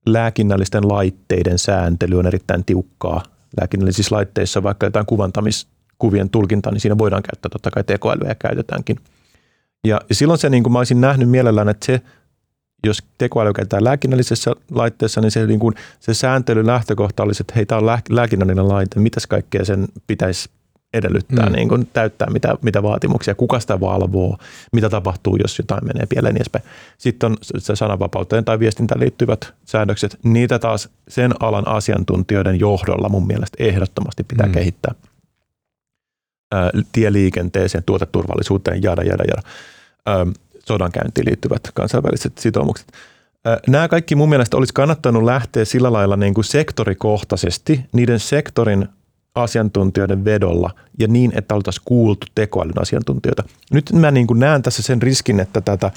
[0.06, 3.24] lääkinnällisten laitteiden sääntely on erittäin tiukkaa.
[3.62, 5.06] Lääkinnällisissä laitteissa vaikka jotain
[6.00, 9.00] kuvantamiskuvien tulkintaa, niin siinä voidaan käyttää totta kai tekoälyä ja käytetäänkin.
[9.88, 12.02] Ja silloin se, niin kuin mä olisin nähnyt mielellään, että se,
[12.86, 17.66] jos tekoäly käytetään lääkinnällisessä laitteessa, niin se, niin kuin, se sääntely lähtökohta olisi, että hei,
[17.66, 20.50] tämä on lää- lääkinnällinen laite, mitäs kaikkea sen pitäisi
[20.94, 21.56] edellyttää, Mm.
[21.56, 24.38] niin kuin täyttää, mitä, mitä vaatimuksia, kuka sitä valvoo,
[24.72, 26.66] mitä tapahtuu, jos jotain menee pieleen niin edespäin.
[26.98, 33.28] Sitten on se sananvapauteen tai viestintään liittyvät säädökset, niitä taas sen alan asiantuntijoiden johdolla mun
[33.28, 34.52] mielestä ehdottomasti pitää mm.
[34.54, 34.96] kehittää
[36.91, 39.41] Tieliikenteeseen, tuoteturvallisuuteen, jada, jada, jada.
[40.66, 42.88] Sodankäyntiin liittyvät kansainväliset sitoumukset.
[43.68, 48.88] Nämä kaikki mun mielestä olisi kannattanut lähteä sillä lailla niin kuin sektorikohtaisesti niiden sektorin
[49.36, 50.70] asiantuntijoiden vedolla
[51.00, 53.44] ja niin, että oltaisiin kuultu tekoälyn asiantuntijoita.
[53.72, 55.92] Nyt mä niin kuin näen tässä sen riskin, että tätä,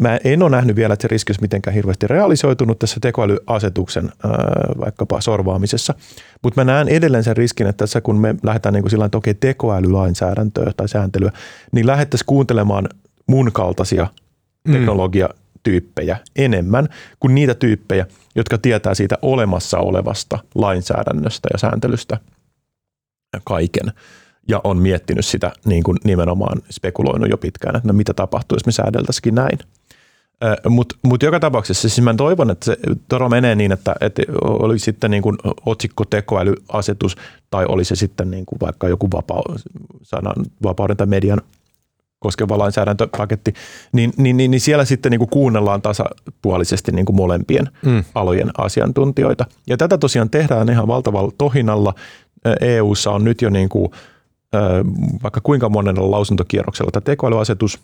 [0.00, 4.30] mä en ole nähnyt vielä, että se riski olisi mitenkään hirveästi realisoitunut tässä tekoälyasetuksen ää,
[4.80, 5.94] vaikkapa sorvaamisessa,
[6.42, 9.18] mutta mä näen edelleen sen riskin, että tässä kun me lähdetään niin kuin sillä että
[9.18, 11.32] okei tekoälylainsäädäntöä tai sääntelyä,
[11.72, 12.88] niin lähdettäisiin kuuntelemaan
[13.26, 14.06] mun kaltaisia
[14.72, 16.88] teknologiatyyppejä enemmän
[17.20, 22.18] kuin niitä tyyppejä, jotka tietää siitä olemassa olevasta lainsäädännöstä ja sääntelystä–
[23.44, 23.92] kaiken
[24.48, 28.66] ja on miettinyt sitä niin kuin nimenomaan spekuloinut jo pitkään, että no mitä tapahtuu, jos
[28.66, 29.58] me säädeltäisikin näin.
[30.68, 32.76] Mutta mut joka tapauksessa siis mä toivon, että se
[33.08, 37.16] todella menee niin, että, että oli sitten niin kuin otsikko tekoälyasetus
[37.50, 39.42] tai oli se sitten niin kuin vaikka joku vapau,
[40.02, 41.40] sanan, vapauden tai median
[42.18, 43.54] koskeva lainsäädäntöpaketti,
[43.92, 48.04] niin, niin, niin, niin siellä sitten niin kuin kuunnellaan tasapuolisesti niin kuin molempien mm.
[48.14, 49.46] alojen asiantuntijoita.
[49.66, 51.94] Ja tätä tosiaan tehdään ihan valtavalla tohinalla
[52.60, 53.88] EU:ssa on nyt jo niin kuin,
[55.22, 57.78] vaikka kuinka monella lausuntokierroksella tämä tekoälyasetus,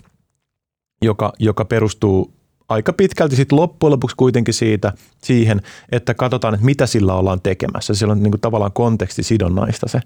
[1.03, 2.33] joka, joka perustuu
[2.69, 4.93] aika pitkälti sit loppujen lopuksi kuitenkin siitä,
[5.23, 7.95] siihen, että katsotaan, että mitä sillä ollaan tekemässä.
[7.95, 10.01] Siellä on niin kuin tavallaan kontekstisidonnaista se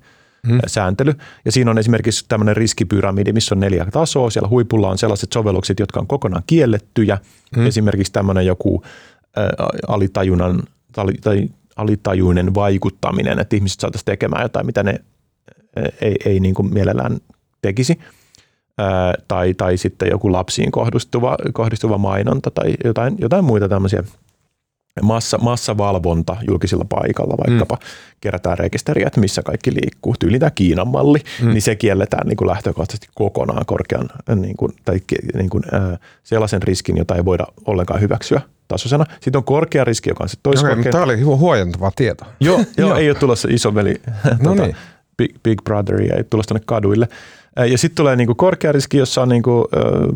[0.49, 0.61] hmm.
[0.67, 1.15] sääntely.
[1.45, 4.31] Ja siinä on esimerkiksi tämmöinen riskipyramidi, missä on neljä tasoa.
[4.31, 7.19] Siellä huipulla on sellaiset sovellukset, jotka on kokonaan kiellettyjä.
[7.57, 7.67] Hmm.
[7.67, 8.83] Esimerkiksi tämmöinen joku
[9.39, 9.41] ä,
[9.89, 15.01] alitajunnan tai alitajuinen vaikuttaminen, että ihmiset saataisiin tekemään jotain, mitä ne
[16.01, 17.19] ei, ei niin kuin mielellään
[17.63, 17.99] tekisi.
[19.29, 24.05] Tai, tai sitten joku lapsiin kohdistuva, kohdistuva mainonta tai jotain, jotain muita tämmöisiä
[25.03, 27.89] massa, massavalvonta julkisilla paikalla, vaikkapa mm.
[28.21, 30.15] kerätään rekisteriä, että missä kaikki liikkuu.
[30.19, 31.49] Tyyli tämä Kiinan malli, mm.
[31.49, 35.01] niin se kielletään niin kuin lähtökohtaisesti kokonaan korkean niin kuin, tai
[35.35, 39.07] niin kuin, ää, sellaisen riskin, jota ei voida ollenkaan hyväksyä tasoisena.
[39.21, 42.29] Sitten on korkea riski, joka on sitten toisessa okay, Tämä oli huojentavaa tietoa.
[42.41, 44.77] Joo, joo, ei ole tulossa isoveli, no tuota, niin.
[45.17, 47.09] big, big Brother, ei tulossa tuonne kaduille.
[47.57, 49.69] Ja sitten tulee niinku korkea riski, jossa on niinku,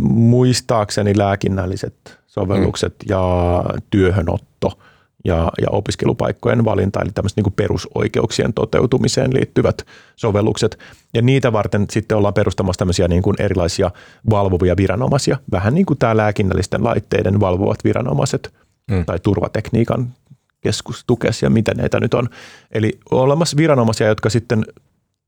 [0.09, 3.11] muistaakseni lääkinnälliset sovellukset mm.
[3.11, 4.79] ja työhönotto
[5.25, 10.79] ja, ja opiskelupaikkojen valinta, eli tämmöiset niin perusoikeuksien toteutumiseen liittyvät sovellukset.
[11.15, 13.91] Ja niitä varten sitten ollaan perustamassa tämmöisiä niin kuin erilaisia
[14.31, 18.55] valvovia viranomaisia, vähän niin kuin tämä lääkinnällisten laitteiden valvovat viranomaiset
[18.91, 19.05] mm.
[19.05, 20.09] tai turvatekniikan
[20.61, 22.29] keskus tukes ja mitä näitä nyt on.
[22.73, 24.65] Eli on olemassa viranomaisia, jotka sitten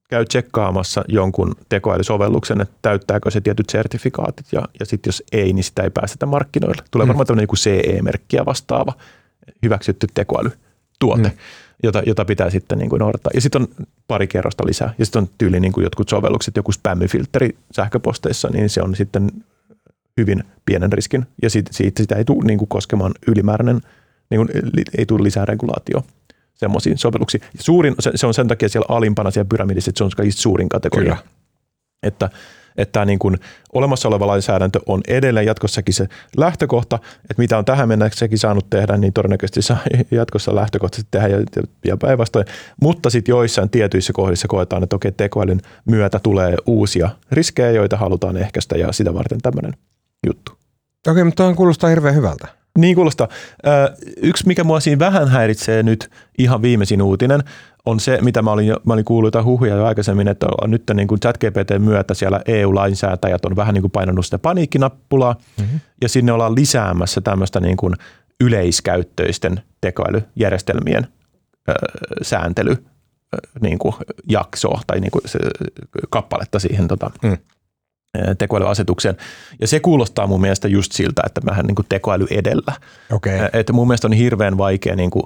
[0.08, 5.64] käy tsekkaamassa jonkun tekoälysovelluksen, että täyttääkö se tietyt sertifikaatit ja, ja sitten jos ei, niin
[5.64, 6.82] sitä ei päästetä markkinoille.
[6.90, 7.08] Tulee mm.
[7.08, 8.92] varmaan tämmöinen CE-merkkiä vastaava
[9.62, 11.38] hyväksytty tekoälytuote, mm.
[11.82, 13.30] jota, jota pitää sitten niin kuin noudattaa.
[13.34, 13.68] Ja sitten on
[14.08, 14.94] pari kerrosta lisää.
[14.98, 19.30] Ja sitten on tyyli niin kuin jotkut sovellukset, joku spämmifiltteri sähköposteissa, niin se on sitten
[20.16, 21.26] hyvin pienen riskin.
[21.42, 23.80] Ja siitä, siitä sitä ei tule niin kuin koskemaan ylimääräinen,
[24.30, 24.48] niin kuin,
[24.98, 26.02] ei tule lisää regulaatio
[26.58, 27.42] semmoisiin sovelluksiin.
[27.60, 30.68] Suurin, se, se on sen takia siellä alimpana siellä pyramidissa, että se on kaikista suurin
[30.68, 31.16] kategoria.
[31.16, 31.28] Kyllä.
[32.02, 32.30] Että
[32.78, 33.38] että niin kuin
[33.72, 36.96] olemassa oleva lainsäädäntö on edelleen jatkossakin se lähtökohta,
[37.30, 39.78] että mitä on tähän mennäkseen saanut tehdä, niin todennäköisesti saa
[40.10, 41.38] jatkossa lähtökohtaisesti tehdä ja,
[41.84, 42.46] ja päinvastoin.
[42.82, 48.36] Mutta sitten joissain tietyissä kohdissa koetaan, että okei, tekoälyn myötä tulee uusia riskejä, joita halutaan
[48.36, 49.72] ehkäistä ja sitä varten tämmöinen
[50.26, 50.52] juttu.
[51.08, 52.57] Okei, mutta tämä kuulostaa hirveän hyvältä.
[52.78, 53.28] Niin kuulostaa.
[54.22, 57.42] Yksi, mikä mua siinä vähän häiritsee nyt, ihan viimeisin uutinen,
[57.86, 60.70] on se, mitä mä olin, jo, mä olin kuullut jotain huhuja jo aikaisemmin, että on
[60.70, 65.80] nyt niin kuin ChatGPT myötä siellä EU-lainsäätäjät on vähän niin kuin painanut sitä paniikkinappulaa mm-hmm.
[66.02, 67.94] ja sinne ollaan lisäämässä tämmöistä niin kuin
[68.40, 71.06] yleiskäyttöisten tekoälyjärjestelmien
[71.68, 71.72] ö,
[72.22, 72.76] sääntely
[73.60, 73.94] niin kuin
[74.28, 75.38] jaksoa tai niin kuin se,
[76.10, 77.36] kappaletta siihen tota, mm.
[78.38, 79.16] Tekoälyasetukseen.
[79.60, 82.72] Ja se kuulostaa mun mielestä just siltä, että vähän niin kuin tekoäly edellä.
[83.12, 83.48] Okay.
[83.52, 85.24] Että mun mielestä on hirveän vaikea niin kuin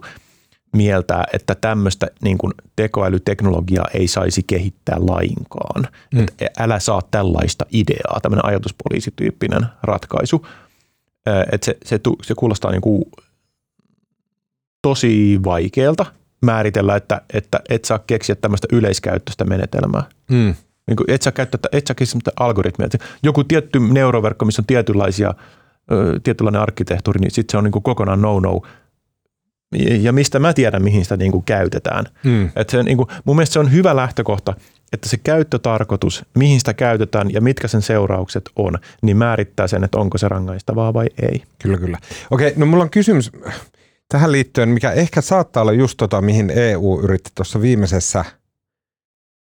[0.73, 5.89] mieltää, että tämmöistä niin kuin tekoälyteknologiaa ei saisi kehittää lainkaan.
[6.15, 6.23] Mm.
[6.23, 10.47] Että älä saa tällaista ideaa, tämmöinen ajatuspoliisityyppinen ratkaisu.
[11.53, 13.05] Että se, se, se kuulostaa niin kuin
[14.83, 16.07] tosi vaikealta
[16.43, 20.03] määritellä, että, että et saa keksiä tämmöistä yleiskäyttöistä menetelmää.
[20.31, 20.55] Mm.
[20.87, 22.89] Niin kuin et saa käyttää, et keksiä algoritmia.
[23.23, 25.35] Joku tietty neuroverkko, missä on tietynlaisia,
[26.23, 28.61] tietynlainen arkkitehtuuri, niin sitten se on niin kuin kokonaan no-no–
[30.01, 32.05] ja mistä mä tiedän, mihin sitä niin kuin käytetään.
[32.25, 32.51] Hmm.
[32.57, 34.55] Et se, niin kuin, mun mielestä se on hyvä lähtökohta,
[34.93, 39.99] että se käyttötarkoitus, mihin sitä käytetään ja mitkä sen seuraukset on, niin määrittää sen, että
[39.99, 41.43] onko se rangaistavaa vai ei.
[41.63, 41.99] Kyllä, kyllä.
[42.31, 43.33] Okei, no mulla on kysymys
[44.09, 48.25] tähän liittyen, mikä ehkä saattaa olla just tota, mihin EU yritti tuossa viimeisessä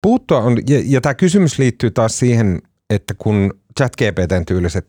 [0.06, 0.38] puuttua.
[0.38, 4.88] On, ja, ja tämä kysymys liittyy taas siihen, että kun ChatGPTn tyyliset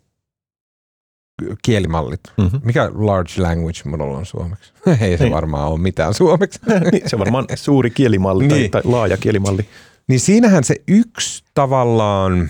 [1.63, 2.19] kielimallit.
[2.37, 2.59] Mm-hmm.
[2.63, 4.73] Mikä large language model on suomeksi?
[5.01, 5.33] Ei se niin.
[5.33, 6.59] varmaan ole mitään suomeksi.
[6.91, 8.71] niin, se on varmaan suuri kielimalli tai, niin.
[8.71, 9.65] tai laaja kielimalli.
[10.07, 12.49] Niin siinähän se yksi tavallaan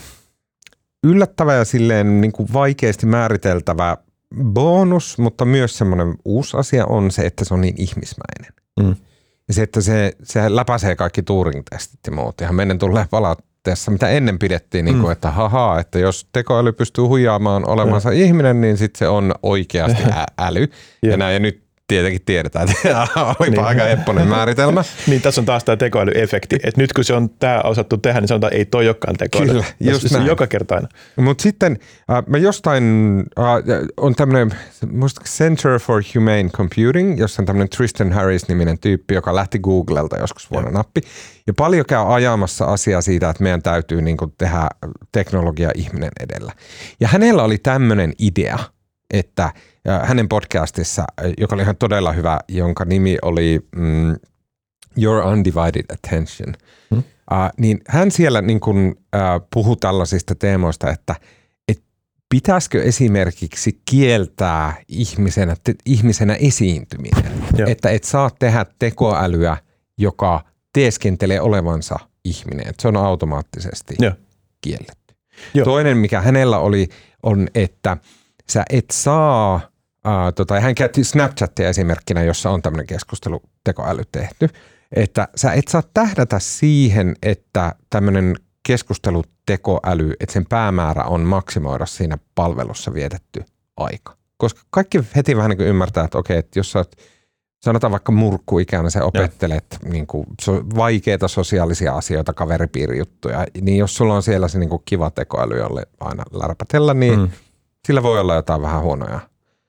[1.04, 3.98] yllättävä ja silleen niin kuin vaikeasti määriteltävä
[4.44, 8.54] bonus, mutta myös semmoinen uusi asia on se, että se on niin ihmismäinen.
[8.80, 8.96] Mm.
[9.48, 12.42] Ja se, että se, se läpäisee kaikki Turing-testit ja muut.
[12.42, 15.12] Ihan meidän tulee palautteessa, mitä ennen pidettiin, niin kuin, mm.
[15.12, 18.26] että hahaa, että jos tekoäly pystyy huijaamaan olemansa ja.
[18.26, 20.68] ihminen, niin sitten se on oikeasti ä- äly.
[21.02, 23.08] Ja, ja näin, ja nyt tietenkin tiedetään, että
[23.40, 23.60] olipa niin.
[23.60, 24.84] aika epponen määritelmä.
[25.08, 28.28] niin tässä on taas tämä tekoälyefekti, että nyt kun se on tämä osattu tehdä, niin
[28.28, 29.48] sanotaan, että ei toi olekaan tekoäly.
[29.48, 30.28] Kyllä, just se näin.
[30.28, 30.88] joka kerta aina.
[31.16, 31.80] Mutta sitten
[32.12, 32.84] äh, mä jostain,
[33.40, 33.46] äh,
[33.98, 34.52] on tämmöinen
[35.26, 40.72] Center for Humane Computing, jossa on tämmöinen Tristan Harris-niminen tyyppi, joka lähti Googlelta joskus vuonna
[40.72, 41.02] nappi.
[41.48, 44.70] Ja paljon käy ajamassa asiaa siitä, että meidän täytyy niin kuin, tehdä
[45.12, 46.52] teknologia ihminen edellä.
[47.00, 48.60] Ja hänellä oli tämmöinen idea,
[49.14, 49.54] että
[50.04, 51.06] hänen podcastissa,
[51.38, 54.16] joka oli ihan todella hyvä, jonka nimi oli mm,
[55.02, 56.54] Your Undivided Attention,
[56.90, 57.00] hmm.
[57.00, 57.06] uh,
[57.58, 61.16] niin hän siellä niin kun, uh, puhui tällaisista teemoista, että
[61.68, 61.84] et
[62.30, 67.70] pitäisikö esimerkiksi kieltää ihmisenä, te, ihmisenä esiintyminen, Joo.
[67.70, 69.58] että et saa tehdä tekoälyä,
[69.98, 70.44] joka
[70.74, 74.12] teeskentelee olevansa ihminen, että se on automaattisesti Joo.
[74.62, 75.16] kielletty.
[75.54, 75.66] Joo.
[75.66, 76.90] Toinen, mikä hänellä oli,
[77.24, 77.98] on, että
[78.52, 79.62] sä et saa
[80.08, 84.50] Uh, tota, hän käytti Snapchatia esimerkkinä, jossa on tämmöinen keskustelutekoäly tehty,
[84.92, 88.36] että sä et saa tähdätä siihen, että tämmöinen
[88.68, 93.44] keskustelutekoäly, että sen päämäärä on maksimoida siinä palvelussa vietetty
[93.78, 94.18] aika.
[94.38, 96.92] Koska kaikki heti vähän niin kuin ymmärtää, että okei, että jos sä oot,
[97.62, 104.14] sanotaan vaikka murkkuikänä, sä opettelet niin kuin, so, vaikeita sosiaalisia asioita, kaveripiirijuttuja, niin jos sulla
[104.14, 107.30] on siellä se niin kuin kiva tekoäly, jolle aina lärpätellä, niin mm.
[107.88, 109.20] Sillä voi olla jotain vähän huonoja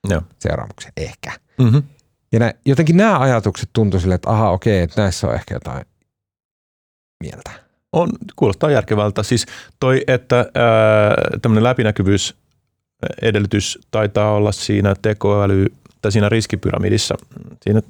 [0.09, 0.21] Joo.
[0.39, 1.31] seuraamuksia, ehkä.
[1.57, 1.83] Mm-hmm.
[2.31, 5.85] Ja nä, jotenkin nämä ajatukset tuntui sille, että aha, okei, että näissä on ehkä jotain
[7.23, 7.51] mieltä.
[7.91, 9.23] On, kuulostaa järkevältä.
[9.23, 9.45] Siis
[9.79, 10.45] toi, että
[11.41, 12.35] tämmöinen läpinäkyvyys
[13.21, 15.65] edellytys taitaa olla siinä tekoäly
[16.01, 17.15] tai siinä riskipyramidissa,
[17.61, 17.81] siinä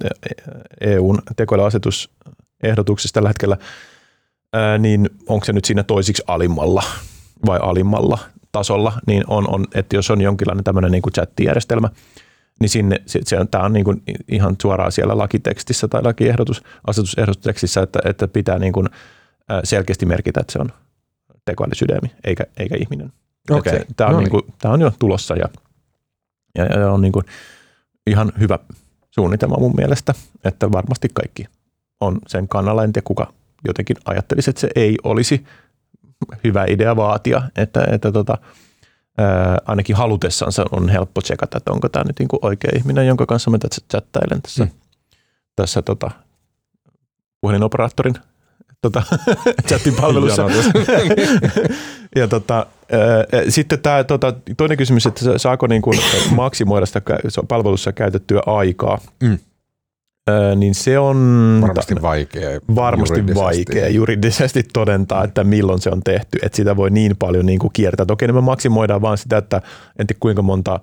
[0.81, 3.57] EUn tekoälyasetusehdotuksessa tällä hetkellä,
[4.53, 6.83] ää, niin onko se nyt siinä toisiksi alimmalla
[7.45, 8.19] vai alimmalla
[8.51, 11.89] tasolla, niin on, on että jos on jonkinlainen tämmöinen niin kuin chattijärjestelmä,
[12.59, 16.63] niin sinne, se, se on, tämä on niin kuin ihan suoraan siellä lakitekstissä tai lakiehdotus,
[16.87, 18.87] asetusehdotustekstissä, että, että pitää niin kuin
[19.63, 20.69] selkeästi merkitä, että se on
[21.45, 23.13] tekoälysydämi eikä, eikä ihminen.
[23.49, 23.73] Okay.
[23.73, 25.49] Se, tämä, on no niin kuin, tämä on jo tulossa ja,
[26.57, 27.25] ja, ja on niin kuin
[28.07, 28.59] ihan hyvä
[29.11, 31.45] suunnitelma mun mielestä, että varmasti kaikki
[31.99, 32.83] on sen kannalla.
[32.83, 33.33] En tiedä, kuka
[33.67, 35.45] jotenkin ajattelisi, että se ei olisi
[36.43, 38.37] hyvä idea vaatia, että, että tota,
[39.17, 43.51] ää, ainakin halutessansa on helppo tsekata, että onko tämä nyt niinku oikea ihminen, jonka kanssa
[43.51, 43.57] mä
[43.91, 44.71] chattailen tässä, mm.
[45.55, 46.11] tässä tota,
[47.41, 48.15] puhelinoperaattorin
[48.81, 49.03] tota,
[49.67, 50.45] chatin palvelussa.
[52.15, 55.99] ja tota, ää, sitten tämä tota, toinen kysymys, että saako niin kuin
[56.35, 57.01] maksimoida sitä
[57.47, 58.99] palvelussa käytettyä aikaa.
[59.23, 59.37] Mm
[60.55, 61.17] niin se on
[61.61, 62.59] varmasti vaikea.
[62.75, 63.43] Varmasti juridisesti.
[63.43, 66.39] vaikea juridisesti todentaa, että milloin se on tehty.
[66.41, 68.05] Että sitä voi niin paljon niin kuin kiertää.
[68.05, 69.61] Toki me maksimoidaan vaan sitä, että
[69.99, 70.79] en tiedä kuinka monta,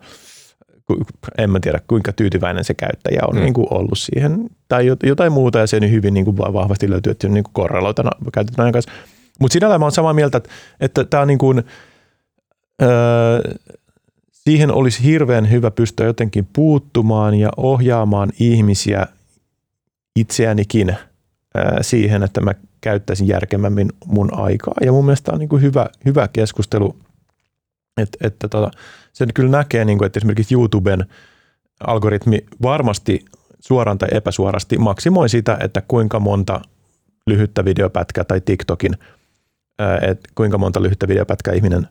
[1.39, 3.43] en mä tiedä kuinka tyytyväinen se käyttäjä on hmm.
[3.43, 4.51] niin kuin ollut siihen.
[4.69, 7.45] Tai jotain muuta ja se niin hyvin niin kuin vahvasti löytyy, että se on niin
[7.53, 8.93] korreloitana käytetyn ajan kanssa.
[9.41, 11.65] Mutta sinällään mä olen samaa mieltä, että, että tämä on niin kuin,
[12.83, 13.41] öö,
[14.33, 19.07] siihen olisi hirveän hyvä pystyä jotenkin puuttumaan ja ohjaamaan ihmisiä
[20.17, 20.97] itseänikin
[21.81, 24.75] siihen, että mä käyttäisin järkemämmin mun aikaa.
[24.81, 26.97] Ja mun mielestä on niin kuin hyvä, hyvä keskustelu,
[27.97, 28.71] että, että tota,
[29.13, 31.07] sen kyllä näkee, niin kuin, että esimerkiksi YouTuben
[31.87, 33.25] algoritmi varmasti
[33.61, 36.61] suoraan tai epäsuorasti maksimoi sitä, että kuinka monta
[37.27, 38.93] lyhyttä videopätkää tai TikTokin,
[40.03, 41.89] että kuinka monta lyhyttä videopätkää ihminen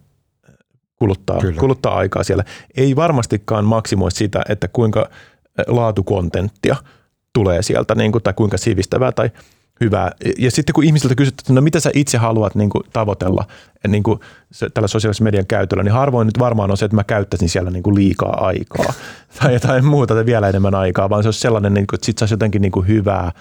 [0.96, 2.44] kuluttaa, kuluttaa aikaa siellä.
[2.78, 5.10] Ei varmastikaan maksimoi sitä, että kuinka
[5.68, 6.76] laatukontenttia–
[7.36, 9.30] tulee sieltä, niin kuin, tai kuinka sivistävää tai
[9.82, 10.12] hyvää.
[10.38, 13.46] Ja sitten kun ihmisiltä kysytään, että no mitä sä itse haluat niin kuin, tavoitella
[13.88, 14.20] niin kuin,
[14.52, 17.72] se, tällä sosiaalisen median käytöllä, niin harvoin nyt varmaan on se, että mä käyttäisin siellä
[17.72, 18.94] niin kuin, liikaa aikaa
[19.40, 22.18] tai jotain muuta tai vielä enemmän aikaa, vaan se olisi sellainen, niin kuin, että sit
[22.18, 23.32] saisi jotenkin niin kuin, hyvää,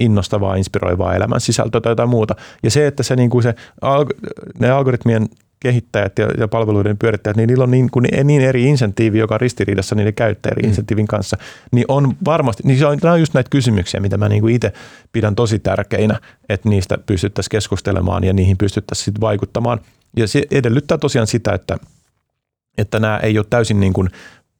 [0.00, 2.34] innostavaa, inspiroivaa elämän sisältöä tai jotain muuta.
[2.62, 3.54] Ja se, että se, niin kuin se,
[4.58, 5.28] ne algoritmien
[5.60, 9.40] kehittäjät ja, ja palveluiden pyörittäjät, niin niillä on niin, kuin, niin eri insentiivi, joka on
[9.40, 10.68] ristiriidassa niiden käyttäjien mm.
[10.68, 11.36] insentiivin kanssa,
[11.72, 14.54] niin on varmasti, niin se on, nämä on just näitä kysymyksiä, mitä mä niin kuin
[14.54, 14.72] itse
[15.12, 19.80] pidän tosi tärkeinä, että niistä pystyttäisiin keskustelemaan ja niihin pystyttäisiin sitten vaikuttamaan.
[20.16, 21.78] Ja se edellyttää tosiaan sitä, että,
[22.78, 24.08] että nämä ei ole täysin niin kuin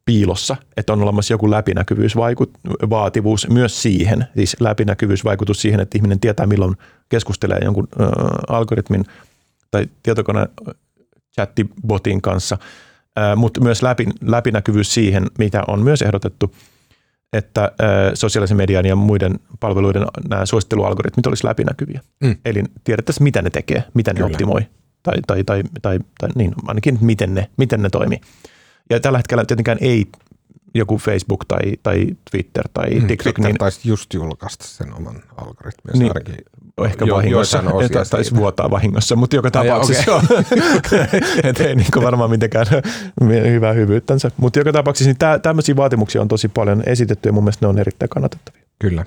[0.05, 6.77] piilossa, että on olemassa joku läpinäkyvyysvaativuus myös siihen, siis läpinäkyvyysvaikutus siihen, että ihminen tietää milloin
[7.09, 8.05] keskustelee jonkun ö,
[8.49, 9.05] algoritmin
[9.71, 10.47] tai tietokone
[11.39, 12.59] chattibotin kanssa,
[13.37, 16.55] mutta myös läpi, läpinäkyvyys siihen, mitä on myös ehdotettu,
[17.33, 17.73] että
[18.15, 22.01] sosiaalisen median ja muiden palveluiden nämä suosittelualgoritmit olisi läpinäkyviä.
[22.21, 22.37] Mm.
[22.45, 24.27] Eli tiedettäisiin, mitä ne tekee, mitä ne Kyllä.
[24.27, 24.61] optimoi,
[25.03, 28.21] tai, tai, tai, tai, tai niin, ainakin miten ne, miten ne toimii.
[28.91, 30.07] Ja tällä hetkellä tietenkään ei
[30.75, 33.35] joku Facebook tai, tai Twitter tai mm, TikTok.
[33.35, 35.99] Twitter niin, taisi just julkaista sen oman algoritmin.
[35.99, 36.13] Niin,
[36.85, 41.21] ehkä jo, vahingossa, että taisi vuotaa vahingossa, mutta joka tapauksessa okay.
[41.45, 42.67] että ei niin varmaan mitenkään
[43.53, 44.31] hyvää hyvyyttänsä.
[44.37, 47.79] Mutta joka tapauksessa niin tämmöisiä vaatimuksia on tosi paljon esitetty ja mun mielestä ne on
[47.79, 48.63] erittäin kannatettavia.
[48.79, 49.05] Kyllä.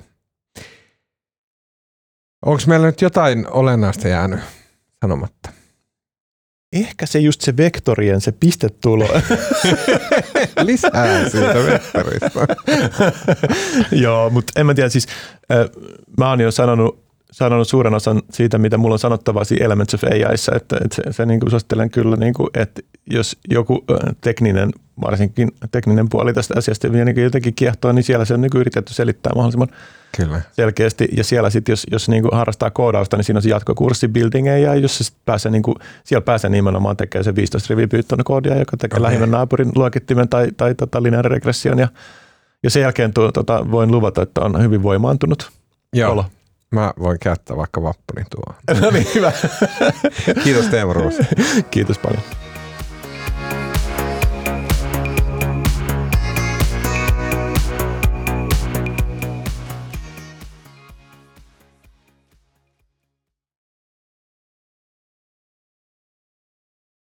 [2.46, 4.40] Onko meillä nyt jotain olennaista jäänyt
[5.00, 5.50] sanomatta?
[6.72, 9.08] Ehkä se just se vektorien, se pistetulo.
[10.62, 12.46] Lisää siitä vektorista.
[13.92, 15.06] Joo, mutta en mä tiedä, siis
[15.52, 15.70] äh,
[16.18, 17.01] mä oon jo sanonut,
[17.32, 21.02] sanonut suuren osan siitä, mitä mulla on sanottavaa siinä Elements of AIissa, että, että se,
[21.12, 23.84] se niin kuin suosittelen kyllä, niin kuin, että jos joku
[24.20, 24.70] tekninen,
[25.00, 29.32] varsinkin tekninen puoli tästä asiasta niin jotenkin kiehtoo, niin siellä se on niin yritetty selittää
[29.34, 29.68] mahdollisimman–
[30.16, 30.40] Kyllä.
[30.52, 31.08] selkeästi.
[31.16, 34.74] Ja siellä sitten, jos, jos niinku harrastaa koodausta, niin siinä on se jatkokurssi Building ja
[34.74, 35.74] jos se pääsee, niinku,
[36.04, 37.88] siellä pääsee nimenomaan tekemään se 15 rivi
[38.24, 39.02] koodia, joka tekee okay.
[39.02, 41.78] lähinnä naapurin luokittimen tai, tai tota lineaariregression.
[41.78, 41.88] Ja,
[42.62, 45.50] ja sen jälkeen tuo, tota, voin luvata, että on hyvin voimaantunut
[45.92, 46.12] Joo.
[46.12, 46.24] olo.
[46.72, 48.54] Mä voin käyttää vaikka vappuni tuo.
[48.80, 49.32] no niin, hyvä.
[50.44, 50.92] Kiitos Teemu
[51.70, 52.22] Kiitos paljon.